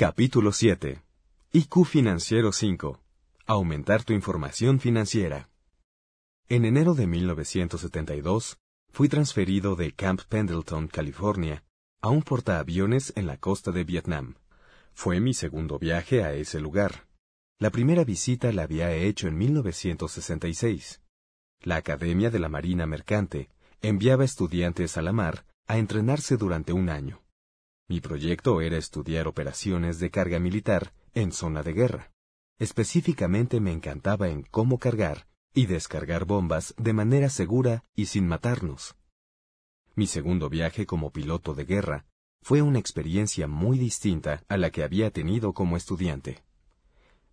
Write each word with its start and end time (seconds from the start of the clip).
Capítulo 0.00 0.52
7. 0.52 1.02
IQ 1.54 1.84
Financiero 1.84 2.52
5. 2.52 3.02
Aumentar 3.46 4.04
tu 4.04 4.12
información 4.12 4.78
financiera. 4.78 5.50
En 6.48 6.64
enero 6.64 6.94
de 6.94 7.08
1972, 7.08 8.58
fui 8.92 9.08
transferido 9.08 9.74
de 9.74 9.90
Camp 9.90 10.20
Pendleton, 10.28 10.86
California, 10.86 11.64
a 12.00 12.10
un 12.10 12.22
portaaviones 12.22 13.12
en 13.16 13.26
la 13.26 13.38
costa 13.38 13.72
de 13.72 13.82
Vietnam. 13.82 14.36
Fue 14.94 15.18
mi 15.18 15.34
segundo 15.34 15.80
viaje 15.80 16.22
a 16.22 16.32
ese 16.32 16.60
lugar. 16.60 17.08
La 17.58 17.70
primera 17.70 18.04
visita 18.04 18.52
la 18.52 18.62
había 18.62 18.94
hecho 18.94 19.26
en 19.26 19.36
1966. 19.36 21.02
La 21.62 21.74
Academia 21.74 22.30
de 22.30 22.38
la 22.38 22.48
Marina 22.48 22.86
Mercante 22.86 23.50
enviaba 23.82 24.24
estudiantes 24.24 24.96
a 24.96 25.02
la 25.02 25.12
mar 25.12 25.44
a 25.66 25.76
entrenarse 25.76 26.36
durante 26.36 26.72
un 26.72 26.88
año. 26.88 27.20
Mi 27.88 28.00
proyecto 28.00 28.60
era 28.60 28.76
estudiar 28.76 29.26
operaciones 29.26 29.98
de 29.98 30.10
carga 30.10 30.38
militar 30.38 30.92
en 31.14 31.32
zona 31.32 31.62
de 31.62 31.72
guerra. 31.72 32.12
Específicamente 32.58 33.60
me 33.60 33.72
encantaba 33.72 34.28
en 34.28 34.42
cómo 34.42 34.78
cargar 34.78 35.26
y 35.54 35.64
descargar 35.64 36.26
bombas 36.26 36.74
de 36.76 36.92
manera 36.92 37.30
segura 37.30 37.84
y 37.94 38.06
sin 38.06 38.28
matarnos. 38.28 38.94
Mi 39.94 40.06
segundo 40.06 40.50
viaje 40.50 40.84
como 40.84 41.10
piloto 41.12 41.54
de 41.54 41.64
guerra 41.64 42.04
fue 42.42 42.60
una 42.60 42.78
experiencia 42.78 43.48
muy 43.48 43.78
distinta 43.78 44.44
a 44.48 44.58
la 44.58 44.70
que 44.70 44.84
había 44.84 45.10
tenido 45.10 45.54
como 45.54 45.76
estudiante. 45.76 46.44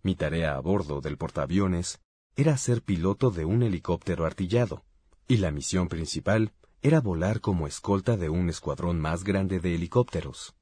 Mi 0.02 0.14
tarea 0.14 0.56
a 0.56 0.60
bordo 0.60 1.02
del 1.02 1.18
portaaviones 1.18 2.00
era 2.34 2.56
ser 2.56 2.82
piloto 2.82 3.30
de 3.30 3.44
un 3.44 3.62
helicóptero 3.62 4.24
artillado, 4.24 4.84
y 5.28 5.36
la 5.36 5.50
misión 5.50 5.88
principal 5.88 6.52
era 6.82 7.00
volar 7.00 7.40
como 7.40 7.66
escolta 7.66 8.16
de 8.16 8.28
un 8.28 8.48
escuadrón 8.48 9.00
más 9.00 9.24
grande 9.24 9.60
de 9.60 9.74
helicópteros. 9.74 10.54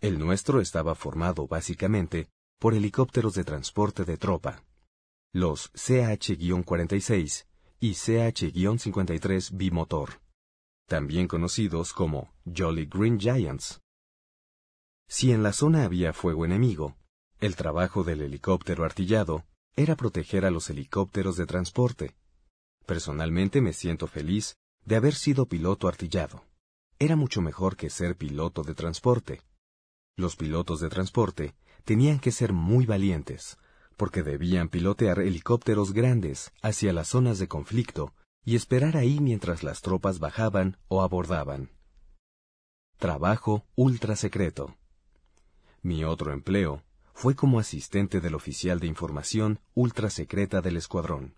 El 0.00 0.18
nuestro 0.18 0.60
estaba 0.60 0.94
formado 0.94 1.46
básicamente 1.46 2.28
por 2.58 2.74
helicópteros 2.74 3.34
de 3.34 3.44
transporte 3.44 4.04
de 4.04 4.16
tropa, 4.16 4.64
los 5.32 5.72
CH-46 5.72 7.46
y 7.80 7.92
CH-53 7.92 9.56
bimotor, 9.56 10.20
también 10.86 11.26
conocidos 11.26 11.92
como 11.92 12.32
Jolly 12.44 12.86
Green 12.86 13.18
Giants. 13.18 13.80
Si 15.08 15.32
en 15.32 15.42
la 15.42 15.52
zona 15.52 15.84
había 15.84 16.12
fuego 16.12 16.44
enemigo, 16.44 16.96
el 17.40 17.56
trabajo 17.56 18.04
del 18.04 18.22
helicóptero 18.22 18.84
artillado 18.84 19.44
era 19.74 19.96
proteger 19.96 20.44
a 20.44 20.50
los 20.50 20.68
helicópteros 20.70 21.36
de 21.36 21.46
transporte. 21.46 22.14
Personalmente 22.86 23.60
me 23.60 23.72
siento 23.72 24.06
feliz 24.06 24.56
de 24.84 24.96
haber 24.96 25.14
sido 25.14 25.46
piloto 25.46 25.88
artillado. 25.88 26.44
Era 26.98 27.16
mucho 27.16 27.40
mejor 27.40 27.76
que 27.76 27.90
ser 27.90 28.16
piloto 28.16 28.62
de 28.62 28.74
transporte. 28.74 29.40
Los 30.16 30.36
pilotos 30.36 30.80
de 30.80 30.88
transporte 30.88 31.54
tenían 31.84 32.18
que 32.18 32.32
ser 32.32 32.52
muy 32.52 32.86
valientes, 32.86 33.58
porque 33.96 34.22
debían 34.22 34.68
pilotear 34.68 35.20
helicópteros 35.20 35.92
grandes 35.92 36.52
hacia 36.62 36.92
las 36.92 37.08
zonas 37.08 37.38
de 37.38 37.48
conflicto 37.48 38.14
y 38.44 38.56
esperar 38.56 38.96
ahí 38.96 39.20
mientras 39.20 39.62
las 39.62 39.80
tropas 39.80 40.18
bajaban 40.18 40.76
o 40.88 41.02
abordaban. 41.02 41.70
Trabajo 42.98 43.64
ultra 43.74 44.16
secreto. 44.16 44.76
Mi 45.82 46.04
otro 46.04 46.32
empleo 46.32 46.82
fue 47.14 47.34
como 47.34 47.58
asistente 47.58 48.20
del 48.20 48.34
oficial 48.34 48.80
de 48.80 48.86
información 48.86 49.60
ultra 49.74 50.10
secreta 50.10 50.60
del 50.60 50.76
escuadrón. 50.76 51.34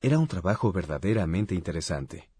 Era 0.00 0.18
un 0.18 0.28
trabajo 0.28 0.72
verdaderamente 0.72 1.54
interesante. 1.54 2.30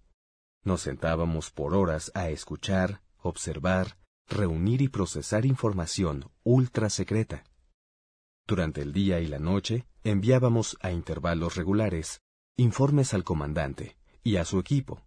Nos 0.68 0.82
sentábamos 0.82 1.50
por 1.50 1.74
horas 1.74 2.12
a 2.14 2.28
escuchar, 2.28 3.00
observar, 3.22 3.96
reunir 4.28 4.82
y 4.82 4.88
procesar 4.88 5.46
información 5.46 6.30
ultra 6.44 6.90
secreta. 6.90 7.42
Durante 8.46 8.82
el 8.82 8.92
día 8.92 9.18
y 9.20 9.28
la 9.28 9.38
noche 9.38 9.86
enviábamos 10.04 10.76
a 10.82 10.90
intervalos 10.90 11.56
regulares 11.56 12.20
informes 12.58 13.14
al 13.14 13.24
comandante 13.24 13.96
y 14.22 14.36
a 14.36 14.44
su 14.44 14.58
equipo. 14.58 15.00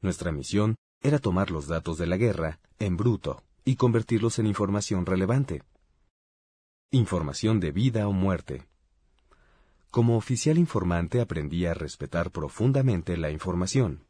Nuestra 0.00 0.32
misión 0.32 0.76
era 1.02 1.18
tomar 1.18 1.50
los 1.50 1.66
datos 1.66 1.98
de 1.98 2.06
la 2.06 2.16
guerra 2.16 2.58
en 2.78 2.96
bruto 2.96 3.44
y 3.66 3.76
convertirlos 3.76 4.38
en 4.38 4.46
información 4.46 5.04
relevante. 5.04 5.64
Información 6.90 7.60
de 7.60 7.72
vida 7.72 8.08
o 8.08 8.12
muerte. 8.14 8.66
Como 9.90 10.16
oficial 10.16 10.56
informante 10.56 11.20
aprendí 11.20 11.66
a 11.66 11.74
respetar 11.74 12.30
profundamente 12.30 13.18
la 13.18 13.30
información. 13.30 14.06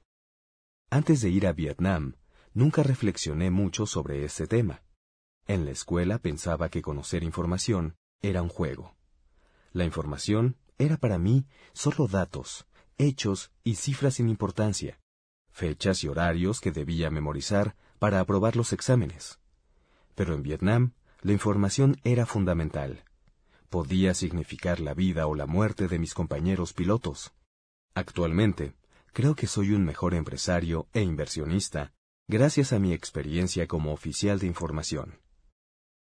Antes 0.93 1.23
de 1.23 1.31
ir 1.31 1.47
a 1.47 1.55
Vietnam, 1.55 2.17
nunca 2.53 2.83
reflexioné 2.83 3.51
mucho 3.51 3.87
sobre 3.87 4.27
ese 4.27 4.47
tema. 4.47 4.83
En 5.47 5.65
la 5.65 5.71
escuela 5.71 6.19
pensaba 6.19 6.69
que 6.69 6.83
conocer 6.83 7.23
información 7.23 7.97
era 8.21 8.43
un 8.43 8.51
juego. 8.51 8.95
La 9.73 9.87
información 9.87 10.59
era 10.77 10.99
para 10.99 11.17
mí 11.17 11.47
solo 11.73 12.09
datos, 12.09 12.67
hechos 12.99 13.53
y 13.65 13.77
cifras 13.77 14.17
sin 14.17 14.29
importancia, 14.29 15.01
fechas 15.51 16.05
y 16.05 16.09
horarios 16.09 16.61
que 16.61 16.73
debía 16.73 17.09
memorizar 17.09 17.75
para 17.99 18.21
aprobar 18.21 18.55
los 18.55 18.75
exámenes. 18.75 19.41
Pero 20.15 20.35
en 20.35 20.43
Vietnam, 20.43 20.93
la 21.23 21.33
información 21.33 22.03
era 22.05 22.27
fundamental. 22.27 23.03
Podía 23.71 24.13
significar 24.13 24.79
la 24.79 24.93
vida 24.93 25.27
o 25.27 25.35
la 25.35 25.47
muerte 25.47 25.89
de 25.89 25.99
mis 25.99 26.13
compañeros 26.13 26.75
pilotos. 26.75 27.33
Actualmente, 27.95 28.75
creo 29.13 29.35
que 29.35 29.47
soy 29.47 29.73
un 29.73 29.85
mejor 29.85 30.15
empresario 30.15 30.89
e 30.93 31.03
inversionista 31.03 31.93
gracias 32.29 32.73
a 32.73 32.79
mi 32.79 32.93
experiencia 32.93 33.67
como 33.67 33.93
oficial 33.93 34.39
de 34.39 34.47
información. 34.47 35.21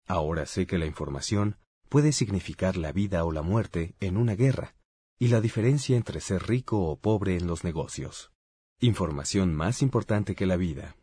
Ahora 0.06 0.46
sé 0.46 0.66
que 0.66 0.78
la 0.78 0.86
información 0.86 1.56
puede 1.88 2.12
significar 2.12 2.76
la 2.76 2.92
vida 2.92 3.24
o 3.24 3.32
la 3.32 3.42
muerte 3.42 3.94
en 4.00 4.16
una 4.16 4.34
guerra, 4.34 4.74
y 5.18 5.28
la 5.28 5.40
diferencia 5.40 5.96
entre 5.96 6.20
ser 6.20 6.48
rico 6.48 6.80
o 6.80 6.98
pobre 6.98 7.36
en 7.36 7.46
los 7.46 7.64
negocios. 7.64 8.32
Información 8.80 9.54
más 9.54 9.82
importante 9.82 10.34
que 10.34 10.46
la 10.46 10.56
vida. 10.56 10.96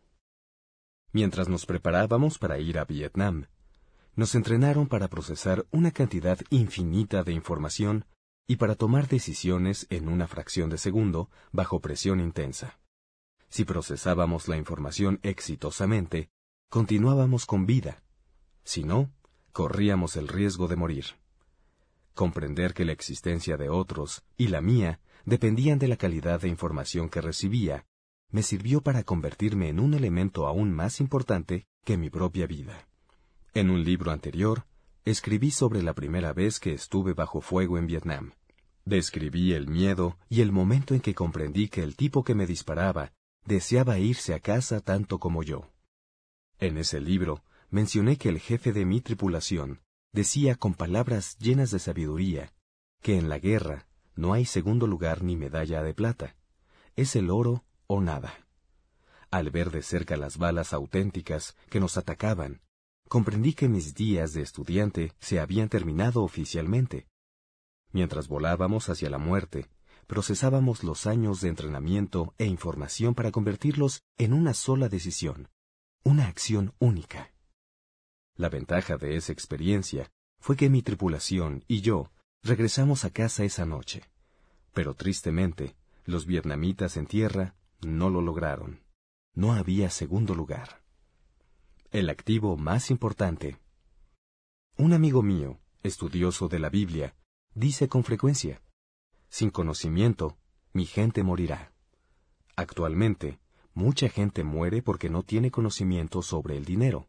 Mientras 1.11 1.47
nos 1.47 1.65
preparábamos 1.65 2.37
para 2.37 2.59
ir 2.59 2.79
a 2.79 2.85
Vietnam, 2.85 3.45
nos 4.15 4.35
entrenaron 4.35 4.87
para 4.87 5.07
procesar 5.07 5.65
una 5.71 5.91
cantidad 5.91 6.39
infinita 6.49 7.23
de 7.23 7.33
información 7.33 8.05
y 8.49 8.55
para 8.55 8.73
tomar 8.73 9.07
decisiones 9.07 9.85
en 9.91 10.09
una 10.09 10.27
fracción 10.27 10.71
de 10.71 10.79
segundo 10.79 11.29
bajo 11.51 11.81
presión 11.81 12.19
intensa. 12.19 12.79
Si 13.47 13.63
procesábamos 13.63 14.47
la 14.47 14.57
información 14.57 15.19
exitosamente, 15.21 16.31
continuábamos 16.67 17.45
con 17.45 17.67
vida. 17.67 18.01
Si 18.63 18.83
no, 18.83 19.13
corríamos 19.51 20.15
el 20.15 20.27
riesgo 20.27 20.67
de 20.67 20.77
morir. 20.77 21.05
Comprender 22.15 22.73
que 22.73 22.85
la 22.85 22.91
existencia 22.91 23.55
de 23.55 23.69
otros 23.69 24.23
y 24.35 24.47
la 24.47 24.61
mía 24.61 24.99
dependían 25.25 25.77
de 25.77 25.87
la 25.87 25.97
calidad 25.97 26.41
de 26.41 26.47
información 26.47 27.07
que 27.07 27.21
recibía, 27.21 27.85
me 28.31 28.41
sirvió 28.41 28.81
para 28.81 29.03
convertirme 29.03 29.69
en 29.69 29.79
un 29.79 29.93
elemento 29.93 30.47
aún 30.47 30.73
más 30.73 31.01
importante 31.01 31.67
que 31.85 31.97
mi 31.97 32.09
propia 32.09 32.47
vida. 32.47 32.87
En 33.53 33.69
un 33.69 33.83
libro 33.83 34.09
anterior, 34.11 34.65
escribí 35.05 35.51
sobre 35.51 35.83
la 35.83 35.93
primera 35.93 36.33
vez 36.33 36.59
que 36.59 36.73
estuve 36.73 37.13
bajo 37.13 37.41
fuego 37.41 37.77
en 37.77 37.85
Vietnam. 37.85 38.33
Describí 38.85 39.53
el 39.53 39.67
miedo 39.67 40.17
y 40.29 40.41
el 40.41 40.51
momento 40.51 40.93
en 40.93 41.01
que 41.01 41.13
comprendí 41.13 41.69
que 41.69 41.83
el 41.83 41.95
tipo 41.95 42.23
que 42.23 42.35
me 42.35 42.47
disparaba 42.47 43.13
deseaba 43.45 43.99
irse 43.99 44.33
a 44.33 44.39
casa 44.39 44.79
tanto 44.79 45.19
como 45.19 45.43
yo. 45.43 45.69
En 46.59 46.77
ese 46.77 46.99
libro 46.99 47.43
mencioné 47.69 48.17
que 48.17 48.29
el 48.29 48.39
jefe 48.39 48.73
de 48.73 48.85
mi 48.85 49.01
tripulación 49.01 49.81
decía 50.11 50.55
con 50.55 50.73
palabras 50.73 51.37
llenas 51.37 51.71
de 51.71 51.79
sabiduría 51.79 52.53
que 53.01 53.17
en 53.17 53.29
la 53.29 53.39
guerra 53.39 53.87
no 54.15 54.33
hay 54.33 54.45
segundo 54.45 54.87
lugar 54.87 55.23
ni 55.23 55.37
medalla 55.37 55.81
de 55.81 55.93
plata, 55.93 56.35
es 56.95 57.15
el 57.15 57.29
oro 57.29 57.63
o 57.87 58.01
nada. 58.01 58.47
Al 59.31 59.51
ver 59.51 59.71
de 59.71 59.83
cerca 59.83 60.17
las 60.17 60.37
balas 60.37 60.73
auténticas 60.73 61.55
que 61.69 61.79
nos 61.79 61.97
atacaban, 61.97 62.61
comprendí 63.07 63.53
que 63.53 63.69
mis 63.69 63.95
días 63.95 64.33
de 64.33 64.41
estudiante 64.41 65.13
se 65.19 65.39
habían 65.39 65.69
terminado 65.69 66.23
oficialmente. 66.23 67.07
Mientras 67.91 68.27
volábamos 68.27 68.89
hacia 68.89 69.09
la 69.09 69.17
muerte, 69.17 69.67
procesábamos 70.07 70.83
los 70.83 71.07
años 71.07 71.41
de 71.41 71.49
entrenamiento 71.49 72.33
e 72.37 72.45
información 72.45 73.15
para 73.15 73.31
convertirlos 73.31 74.01
en 74.17 74.33
una 74.33 74.53
sola 74.53 74.89
decisión, 74.89 75.49
una 76.03 76.27
acción 76.27 76.73
única. 76.79 77.31
La 78.35 78.49
ventaja 78.49 78.97
de 78.97 79.17
esa 79.17 79.33
experiencia 79.33 80.11
fue 80.39 80.55
que 80.55 80.69
mi 80.69 80.81
tripulación 80.81 81.63
y 81.67 81.81
yo 81.81 82.11
regresamos 82.41 83.05
a 83.05 83.09
casa 83.09 83.43
esa 83.43 83.65
noche. 83.65 84.03
Pero 84.73 84.93
tristemente, 84.93 85.75
los 86.05 86.25
vietnamitas 86.25 86.95
en 86.97 87.05
tierra 87.05 87.55
no 87.81 88.09
lo 88.09 88.21
lograron. 88.21 88.81
No 89.35 89.53
había 89.53 89.89
segundo 89.89 90.35
lugar. 90.35 90.81
El 91.91 92.09
activo 92.09 92.55
más 92.57 92.91
importante. 92.91 93.57
Un 94.77 94.93
amigo 94.93 95.21
mío, 95.21 95.59
estudioso 95.83 96.47
de 96.47 96.59
la 96.59 96.69
Biblia, 96.69 97.15
dice 97.53 97.87
con 97.87 98.03
frecuencia, 98.03 98.61
sin 99.29 99.51
conocimiento, 99.51 100.37
mi 100.73 100.85
gente 100.85 101.23
morirá. 101.23 101.71
Actualmente, 102.55 103.39
mucha 103.73 104.09
gente 104.09 104.43
muere 104.43 104.81
porque 104.81 105.09
no 105.09 105.23
tiene 105.23 105.51
conocimiento 105.51 106.21
sobre 106.21 106.57
el 106.57 106.65
dinero. 106.65 107.07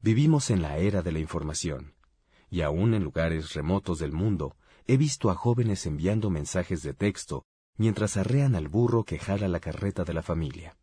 Vivimos 0.00 0.50
en 0.50 0.60
la 0.60 0.78
era 0.78 1.02
de 1.02 1.12
la 1.12 1.20
información, 1.20 1.94
y 2.50 2.60
aún 2.60 2.94
en 2.94 3.04
lugares 3.04 3.54
remotos 3.54 3.98
del 3.98 4.12
mundo 4.12 4.56
he 4.86 4.96
visto 4.96 5.30
a 5.30 5.34
jóvenes 5.34 5.86
enviando 5.86 6.30
mensajes 6.30 6.82
de 6.82 6.94
texto 6.94 7.44
mientras 7.76 8.16
arrean 8.16 8.54
al 8.54 8.68
burro 8.68 9.04
que 9.04 9.18
jala 9.18 9.48
la 9.48 9.60
carreta 9.60 10.04
de 10.04 10.14
la 10.14 10.22
familia. 10.22 10.76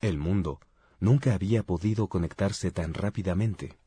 El 0.00 0.18
mundo 0.18 0.60
nunca 1.00 1.34
había 1.34 1.62
podido 1.62 2.08
conectarse 2.08 2.70
tan 2.70 2.94
rápidamente. 2.94 3.78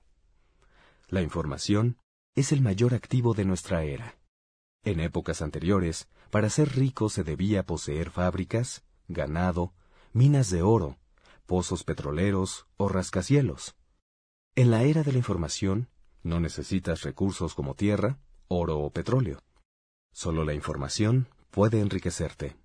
La 1.07 1.21
información 1.21 1.97
es 2.35 2.51
el 2.51 2.61
mayor 2.61 2.93
activo 2.93 3.33
de 3.33 3.45
nuestra 3.45 3.83
era. 3.83 4.17
En 4.83 4.99
épocas 4.99 5.41
anteriores, 5.41 6.09
para 6.29 6.49
ser 6.49 6.75
rico 6.75 7.09
se 7.09 7.23
debía 7.23 7.65
poseer 7.65 8.09
fábricas, 8.09 8.83
ganado, 9.07 9.73
minas 10.11 10.49
de 10.49 10.61
oro, 10.61 10.97
pozos 11.45 11.83
petroleros 11.83 12.67
o 12.75 12.89
rascacielos. 12.89 13.75
En 14.55 14.69
la 14.69 14.83
era 14.83 15.03
de 15.03 15.13
la 15.13 15.17
información, 15.17 15.89
no 16.23 16.39
necesitas 16.39 17.03
recursos 17.03 17.55
como 17.55 17.73
tierra, 17.75 18.19
oro 18.47 18.79
o 18.79 18.89
petróleo. 18.91 19.39
Solo 20.11 20.43
la 20.43 20.53
información 20.53 21.29
puede 21.51 21.79
enriquecerte. 21.79 22.57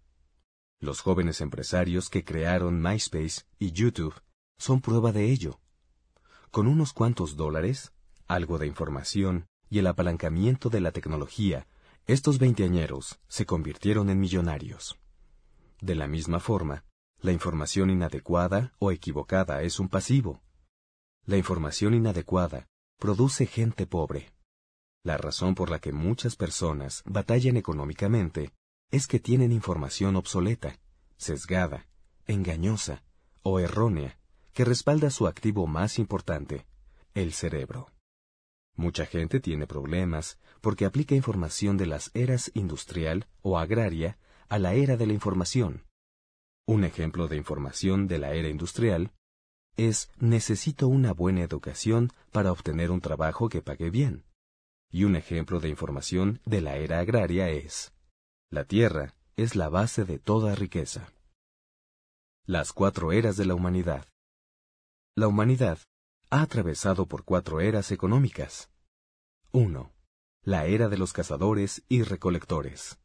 Los 0.80 1.00
jóvenes 1.00 1.40
empresarios 1.40 2.10
que 2.10 2.24
crearon 2.24 2.80
MySpace 2.80 3.42
y 3.58 3.70
YouTube 3.72 4.14
son 4.58 4.80
prueba 4.80 5.12
de 5.12 5.30
ello. 5.30 5.60
Con 6.50 6.66
unos 6.66 6.92
cuantos 6.92 7.36
dólares, 7.36 7.92
algo 8.26 8.58
de 8.58 8.66
información 8.66 9.49
y 9.70 9.78
el 9.78 9.86
apalancamiento 9.86 10.68
de 10.68 10.80
la 10.80 10.90
tecnología, 10.90 11.66
estos 12.06 12.38
veinteañeros 12.38 13.20
se 13.28 13.46
convirtieron 13.46 14.10
en 14.10 14.18
millonarios. 14.18 14.98
De 15.80 15.94
la 15.94 16.08
misma 16.08 16.40
forma, 16.40 16.84
la 17.20 17.32
información 17.32 17.88
inadecuada 17.88 18.72
o 18.78 18.90
equivocada 18.90 19.62
es 19.62 19.78
un 19.78 19.88
pasivo. 19.88 20.42
La 21.24 21.36
información 21.36 21.94
inadecuada 21.94 22.66
produce 22.98 23.46
gente 23.46 23.86
pobre. 23.86 24.32
La 25.04 25.16
razón 25.16 25.54
por 25.54 25.70
la 25.70 25.78
que 25.78 25.92
muchas 25.92 26.36
personas 26.36 27.02
batallan 27.06 27.56
económicamente 27.56 28.52
es 28.90 29.06
que 29.06 29.20
tienen 29.20 29.52
información 29.52 30.16
obsoleta, 30.16 30.78
sesgada, 31.16 31.86
engañosa 32.26 33.04
o 33.42 33.60
errónea 33.60 34.18
que 34.52 34.64
respalda 34.64 35.10
su 35.10 35.26
activo 35.26 35.66
más 35.66 35.98
importante, 35.98 36.66
el 37.14 37.32
cerebro. 37.32 37.88
Mucha 38.76 39.06
gente 39.06 39.40
tiene 39.40 39.66
problemas 39.66 40.38
porque 40.60 40.84
aplica 40.84 41.14
información 41.14 41.76
de 41.76 41.86
las 41.86 42.10
eras 42.14 42.50
industrial 42.54 43.26
o 43.42 43.58
agraria 43.58 44.18
a 44.48 44.58
la 44.58 44.74
era 44.74 44.96
de 44.96 45.06
la 45.06 45.12
información. 45.12 45.84
Un 46.66 46.84
ejemplo 46.84 47.28
de 47.28 47.36
información 47.36 48.06
de 48.06 48.18
la 48.18 48.32
era 48.32 48.48
industrial 48.48 49.12
es 49.76 50.10
necesito 50.18 50.88
una 50.88 51.12
buena 51.12 51.42
educación 51.42 52.12
para 52.32 52.52
obtener 52.52 52.90
un 52.90 53.00
trabajo 53.00 53.48
que 53.48 53.62
pague 53.62 53.90
bien. 53.90 54.24
Y 54.90 55.04
un 55.04 55.16
ejemplo 55.16 55.60
de 55.60 55.68
información 55.68 56.40
de 56.44 56.60
la 56.60 56.76
era 56.76 56.98
agraria 56.98 57.48
es 57.50 57.92
la 58.50 58.64
tierra 58.64 59.14
es 59.36 59.54
la 59.54 59.68
base 59.68 60.04
de 60.04 60.18
toda 60.18 60.54
riqueza. 60.54 61.12
Las 62.44 62.72
cuatro 62.72 63.12
eras 63.12 63.36
de 63.36 63.46
la 63.46 63.54
humanidad. 63.54 64.06
La 65.16 65.28
humanidad 65.28 65.78
ha 66.30 66.42
atravesado 66.42 67.06
por 67.06 67.24
cuatro 67.24 67.60
eras 67.60 67.90
económicas. 67.90 68.70
1. 69.50 69.92
La 70.44 70.66
era 70.66 70.88
de 70.88 70.96
los 70.96 71.12
cazadores 71.12 71.82
y 71.88 72.02
recolectores. 72.02 73.00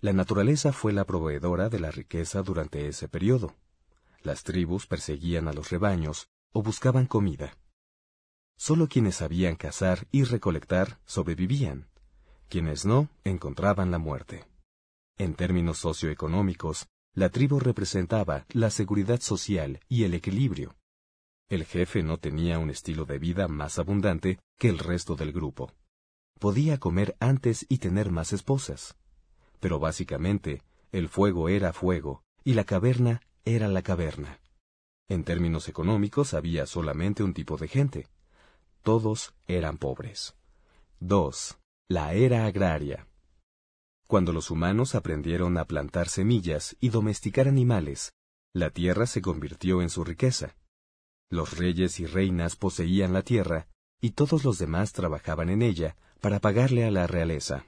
La 0.00 0.14
naturaleza 0.14 0.72
fue 0.72 0.94
la 0.94 1.04
proveedora 1.04 1.68
de 1.68 1.80
la 1.80 1.90
riqueza 1.90 2.42
durante 2.42 2.88
ese 2.88 3.08
periodo. 3.08 3.54
Las 4.22 4.42
tribus 4.42 4.86
perseguían 4.86 5.48
a 5.48 5.52
los 5.52 5.68
rebaños 5.68 6.30
o 6.52 6.62
buscaban 6.62 7.04
comida. 7.04 7.58
Solo 8.56 8.88
quienes 8.88 9.16
sabían 9.16 9.56
cazar 9.56 10.08
y 10.10 10.24
recolectar 10.24 10.98
sobrevivían. 11.04 11.88
Quienes 12.48 12.86
no, 12.86 13.10
encontraban 13.24 13.90
la 13.90 13.98
muerte. 13.98 14.46
En 15.18 15.34
términos 15.34 15.78
socioeconómicos, 15.78 16.86
la 17.12 17.28
tribu 17.28 17.60
representaba 17.60 18.46
la 18.48 18.70
seguridad 18.70 19.20
social 19.20 19.80
y 19.88 20.04
el 20.04 20.14
equilibrio. 20.14 20.74
El 21.48 21.64
jefe 21.64 22.02
no 22.02 22.18
tenía 22.18 22.58
un 22.58 22.68
estilo 22.68 23.06
de 23.06 23.18
vida 23.18 23.48
más 23.48 23.78
abundante 23.78 24.38
que 24.58 24.68
el 24.68 24.78
resto 24.78 25.16
del 25.16 25.32
grupo. 25.32 25.72
Podía 26.38 26.78
comer 26.78 27.16
antes 27.20 27.64
y 27.70 27.78
tener 27.78 28.10
más 28.10 28.34
esposas. 28.34 28.96
Pero 29.58 29.78
básicamente, 29.78 30.62
el 30.92 31.08
fuego 31.08 31.48
era 31.48 31.72
fuego 31.72 32.22
y 32.44 32.52
la 32.52 32.64
caverna 32.64 33.22
era 33.46 33.66
la 33.68 33.82
caverna. 33.82 34.40
En 35.08 35.24
términos 35.24 35.68
económicos 35.68 36.34
había 36.34 36.66
solamente 36.66 37.22
un 37.22 37.32
tipo 37.32 37.56
de 37.56 37.68
gente. 37.68 38.06
Todos 38.82 39.34
eran 39.46 39.78
pobres. 39.78 40.36
2. 41.00 41.58
La 41.88 42.12
era 42.12 42.44
agraria. 42.44 43.06
Cuando 44.06 44.34
los 44.34 44.50
humanos 44.50 44.94
aprendieron 44.94 45.56
a 45.56 45.64
plantar 45.64 46.10
semillas 46.10 46.76
y 46.78 46.90
domesticar 46.90 47.48
animales, 47.48 48.12
la 48.52 48.68
tierra 48.68 49.06
se 49.06 49.22
convirtió 49.22 49.80
en 49.80 49.88
su 49.88 50.04
riqueza. 50.04 50.57
Los 51.30 51.58
reyes 51.58 52.00
y 52.00 52.06
reinas 52.06 52.56
poseían 52.56 53.12
la 53.12 53.22
tierra, 53.22 53.68
y 54.00 54.10
todos 54.10 54.44
los 54.44 54.58
demás 54.58 54.92
trabajaban 54.92 55.50
en 55.50 55.62
ella 55.62 55.96
para 56.20 56.40
pagarle 56.40 56.84
a 56.84 56.90
la 56.90 57.06
realeza. 57.06 57.66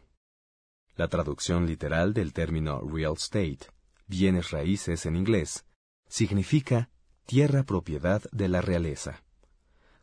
La 0.97 1.09
traducción 1.09 1.67
literal 1.67 2.15
del 2.15 2.33
término 2.33 2.81
real 2.81 3.15
estate, 3.15 3.67
bienes 4.07 4.51
raíces 4.51 5.07
en 5.07 5.17
inglés, 5.17 5.65
significa 6.09 6.91
tierra 7.27 7.63
propiedad 7.63 8.23
de 8.33 8.49
la 8.49 8.61
realeza. 8.61 9.23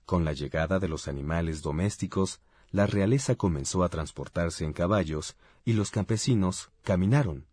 Con 0.05 0.23
la 0.23 0.33
llegada 0.33 0.79
de 0.79 0.87
los 0.87 1.07
animales 1.07 1.61
domésticos, 1.61 2.39
la 2.71 2.85
realeza 2.85 3.35
comenzó 3.35 3.83
a 3.83 3.89
transportarse 3.89 4.65
en 4.65 4.73
caballos 4.73 5.35
y 5.65 5.73
los 5.73 5.91
campesinos 5.91 6.71
caminaron. 6.83 7.47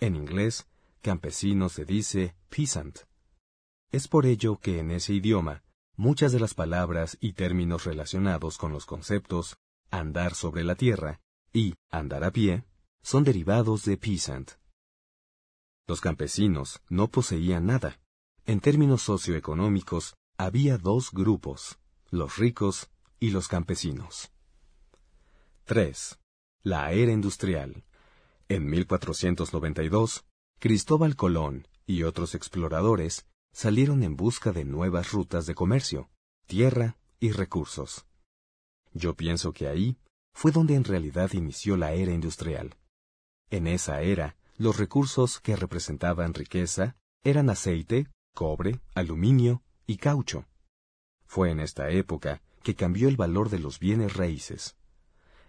En 0.00 0.16
inglés, 0.16 0.66
campesino 1.02 1.68
se 1.68 1.84
dice 1.84 2.34
peasant. 2.48 3.00
Es 3.90 4.06
por 4.06 4.26
ello 4.26 4.58
que 4.58 4.80
en 4.80 4.90
ese 4.90 5.14
idioma, 5.14 5.62
muchas 5.96 6.32
de 6.32 6.40
las 6.40 6.52
palabras 6.52 7.16
y 7.20 7.32
términos 7.32 7.84
relacionados 7.84 8.58
con 8.58 8.70
los 8.70 8.84
conceptos 8.84 9.56
andar 9.90 10.34
sobre 10.34 10.62
la 10.62 10.74
tierra 10.74 11.20
y 11.54 11.74
andar 11.90 12.22
a 12.24 12.30
pie 12.30 12.64
son 13.02 13.24
derivados 13.24 13.84
de 13.84 13.96
peasant. 13.96 14.52
Los 15.86 16.02
campesinos 16.02 16.82
no 16.90 17.08
poseían 17.08 17.64
nada. 17.64 17.98
En 18.44 18.60
términos 18.60 19.02
socioeconómicos, 19.02 20.16
había 20.36 20.76
dos 20.76 21.10
grupos, 21.10 21.78
los 22.10 22.36
ricos 22.36 22.90
y 23.18 23.30
los 23.30 23.48
campesinos. 23.48 24.30
3. 25.64 26.18
La 26.62 26.92
era 26.92 27.12
industrial. 27.12 27.84
En 28.50 28.68
1492, 28.68 30.26
Cristóbal 30.58 31.16
Colón 31.16 31.66
y 31.86 32.02
otros 32.02 32.34
exploradores 32.34 33.26
salieron 33.58 34.04
en 34.04 34.14
busca 34.14 34.52
de 34.52 34.64
nuevas 34.64 35.10
rutas 35.10 35.44
de 35.44 35.56
comercio, 35.56 36.08
tierra 36.46 36.96
y 37.18 37.32
recursos. 37.32 38.06
Yo 38.92 39.16
pienso 39.16 39.52
que 39.52 39.66
ahí 39.66 39.98
fue 40.32 40.52
donde 40.52 40.76
en 40.76 40.84
realidad 40.84 41.32
inició 41.32 41.76
la 41.76 41.90
era 41.90 42.12
industrial. 42.12 42.76
En 43.50 43.66
esa 43.66 44.00
era, 44.00 44.36
los 44.58 44.76
recursos 44.76 45.40
que 45.40 45.56
representaban 45.56 46.34
riqueza 46.34 46.94
eran 47.24 47.50
aceite, 47.50 48.06
cobre, 48.32 48.80
aluminio 48.94 49.64
y 49.88 49.96
caucho. 49.96 50.46
Fue 51.26 51.50
en 51.50 51.58
esta 51.58 51.90
época 51.90 52.40
que 52.62 52.76
cambió 52.76 53.08
el 53.08 53.16
valor 53.16 53.50
de 53.50 53.58
los 53.58 53.80
bienes 53.80 54.16
raíces. 54.16 54.76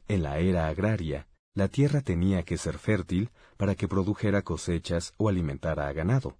En 0.07 0.23
la 0.23 0.39
era 0.39 0.67
agraria, 0.67 1.27
la 1.53 1.67
tierra 1.67 2.01
tenía 2.01 2.41
que 2.41 2.57
ser 2.57 2.79
fértil 2.79 3.29
para 3.55 3.75
que 3.75 3.87
produjera 3.87 4.41
cosechas 4.41 5.13
o 5.17 5.29
alimentara 5.29 5.87
a 5.87 5.93
ganado. 5.93 6.39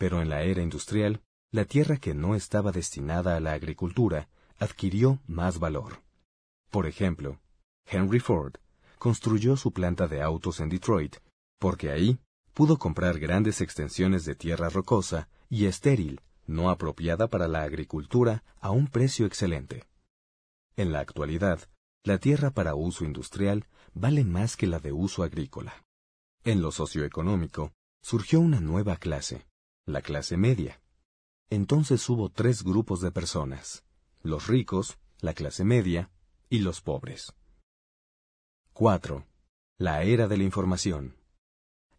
Pero 0.00 0.22
en 0.22 0.30
la 0.30 0.44
era 0.44 0.62
industrial, 0.62 1.20
la 1.52 1.66
tierra 1.66 1.98
que 1.98 2.14
no 2.14 2.34
estaba 2.34 2.72
destinada 2.72 3.36
a 3.36 3.40
la 3.40 3.52
agricultura 3.52 4.30
adquirió 4.58 5.20
más 5.26 5.58
valor. 5.58 6.02
Por 6.70 6.86
ejemplo, 6.86 7.38
Henry 7.84 8.18
Ford 8.18 8.54
construyó 8.98 9.58
su 9.58 9.74
planta 9.74 10.08
de 10.08 10.22
autos 10.22 10.60
en 10.60 10.70
Detroit 10.70 11.16
porque 11.58 11.90
ahí 11.90 12.18
pudo 12.54 12.78
comprar 12.78 13.18
grandes 13.18 13.60
extensiones 13.60 14.24
de 14.24 14.34
tierra 14.34 14.70
rocosa 14.70 15.28
y 15.50 15.66
estéril, 15.66 16.22
no 16.46 16.70
apropiada 16.70 17.28
para 17.28 17.46
la 17.46 17.62
agricultura 17.62 18.42
a 18.58 18.70
un 18.70 18.86
precio 18.86 19.26
excelente. 19.26 19.84
En 20.76 20.92
la 20.92 21.00
actualidad, 21.00 21.60
la 22.04 22.16
tierra 22.16 22.52
para 22.52 22.74
uso 22.74 23.04
industrial 23.04 23.66
vale 23.92 24.24
más 24.24 24.56
que 24.56 24.66
la 24.66 24.78
de 24.78 24.92
uso 24.92 25.24
agrícola. 25.24 25.84
En 26.42 26.62
lo 26.62 26.72
socioeconómico, 26.72 27.74
surgió 28.00 28.40
una 28.40 28.60
nueva 28.60 28.96
clase, 28.96 29.44
la 29.92 30.02
clase 30.02 30.36
media. 30.36 30.80
Entonces 31.50 32.08
hubo 32.08 32.28
tres 32.28 32.62
grupos 32.62 33.00
de 33.00 33.10
personas, 33.10 33.84
los 34.22 34.46
ricos, 34.46 34.98
la 35.20 35.34
clase 35.34 35.64
media 35.64 36.10
y 36.48 36.60
los 36.60 36.80
pobres. 36.80 37.32
4. 38.72 39.26
La 39.78 40.02
era 40.02 40.28
de 40.28 40.36
la 40.36 40.44
información. 40.44 41.16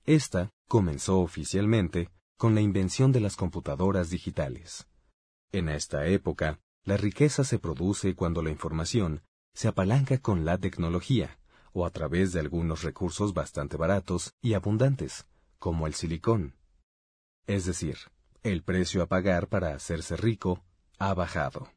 Esta 0.05 0.49
comenzó 0.67 1.19
oficialmente 1.19 2.09
con 2.37 2.55
la 2.55 2.61
invención 2.61 3.11
de 3.11 3.19
las 3.19 3.35
computadoras 3.35 4.09
digitales. 4.09 4.87
En 5.51 5.69
esta 5.69 6.07
época, 6.07 6.59
la 6.83 6.97
riqueza 6.97 7.43
se 7.43 7.59
produce 7.59 8.15
cuando 8.15 8.41
la 8.41 8.49
información 8.49 9.21
se 9.53 9.67
apalanca 9.67 10.17
con 10.17 10.45
la 10.45 10.57
tecnología 10.57 11.37
o 11.73 11.85
a 11.85 11.91
través 11.91 12.33
de 12.33 12.39
algunos 12.39 12.83
recursos 12.83 13.33
bastante 13.33 13.77
baratos 13.77 14.33
y 14.41 14.53
abundantes, 14.53 15.27
como 15.59 15.87
el 15.87 15.93
silicón. 15.93 16.55
Es 17.47 17.65
decir, 17.65 17.97
el 18.43 18.63
precio 18.63 19.03
a 19.03 19.07
pagar 19.07 19.47
para 19.47 19.73
hacerse 19.73 20.15
rico 20.17 20.63
ha 20.99 21.13
bajado. 21.13 21.69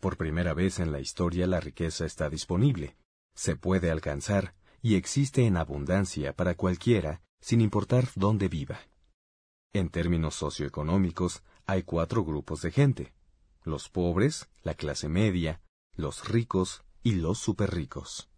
Por 0.00 0.16
primera 0.16 0.54
vez 0.54 0.78
en 0.78 0.92
la 0.92 1.00
historia 1.00 1.46
la 1.46 1.60
riqueza 1.60 2.04
está 2.04 2.30
disponible, 2.30 2.96
se 3.34 3.56
puede 3.56 3.90
alcanzar 3.90 4.54
y 4.82 4.94
existe 4.94 5.46
en 5.46 5.56
abundancia 5.56 6.32
para 6.34 6.54
cualquiera, 6.54 7.22
sin 7.40 7.60
importar 7.60 8.08
dónde 8.14 8.48
viva. 8.48 8.78
En 9.72 9.90
términos 9.90 10.34
socioeconómicos, 10.36 11.42
hay 11.66 11.82
cuatro 11.82 12.24
grupos 12.24 12.62
de 12.62 12.70
gente. 12.70 13.12
Los 13.64 13.88
pobres, 13.88 14.48
la 14.62 14.74
clase 14.74 15.08
media, 15.08 15.60
los 15.96 16.28
ricos 16.28 16.84
y 17.02 17.16
los 17.16 17.38
superricos. 17.38 18.30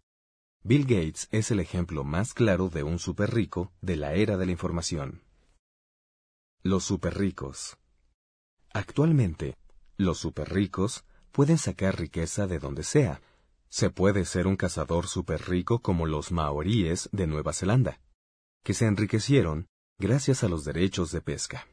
Bill 0.63 0.83
Gates 0.83 1.29
es 1.31 1.51
el 1.51 1.59
ejemplo 1.59 2.03
más 2.03 2.33
claro 2.33 2.69
de 2.69 2.83
un 2.83 2.99
superrico 2.99 3.71
de 3.81 3.95
la 3.95 4.15
era 4.15 4.35
de 4.37 4.45
la 4.45 4.51
información. 4.51 5.21
Los 6.61 6.83
superricos. 6.83 7.77
Actualmente, 8.73 9.55
los 9.95 10.17
superricos 10.17 11.05
pueden 11.31 11.57
sacar 11.57 11.97
riqueza 11.97 12.47
de 12.47 12.59
donde 12.59 12.83
sea. 12.83 13.21
Se 13.69 13.89
puede 13.89 14.25
ser 14.25 14.45
un 14.45 14.57
cazador 14.57 15.07
superrico 15.07 15.79
como 15.79 16.05
los 16.05 16.33
maoríes 16.33 17.07
de 17.13 17.27
Nueva 17.27 17.53
Zelanda, 17.53 18.01
que 18.61 18.73
se 18.73 18.87
enriquecieron 18.87 19.69
gracias 19.99 20.43
a 20.43 20.49
los 20.49 20.65
derechos 20.65 21.13
de 21.13 21.21
pesca. 21.21 21.65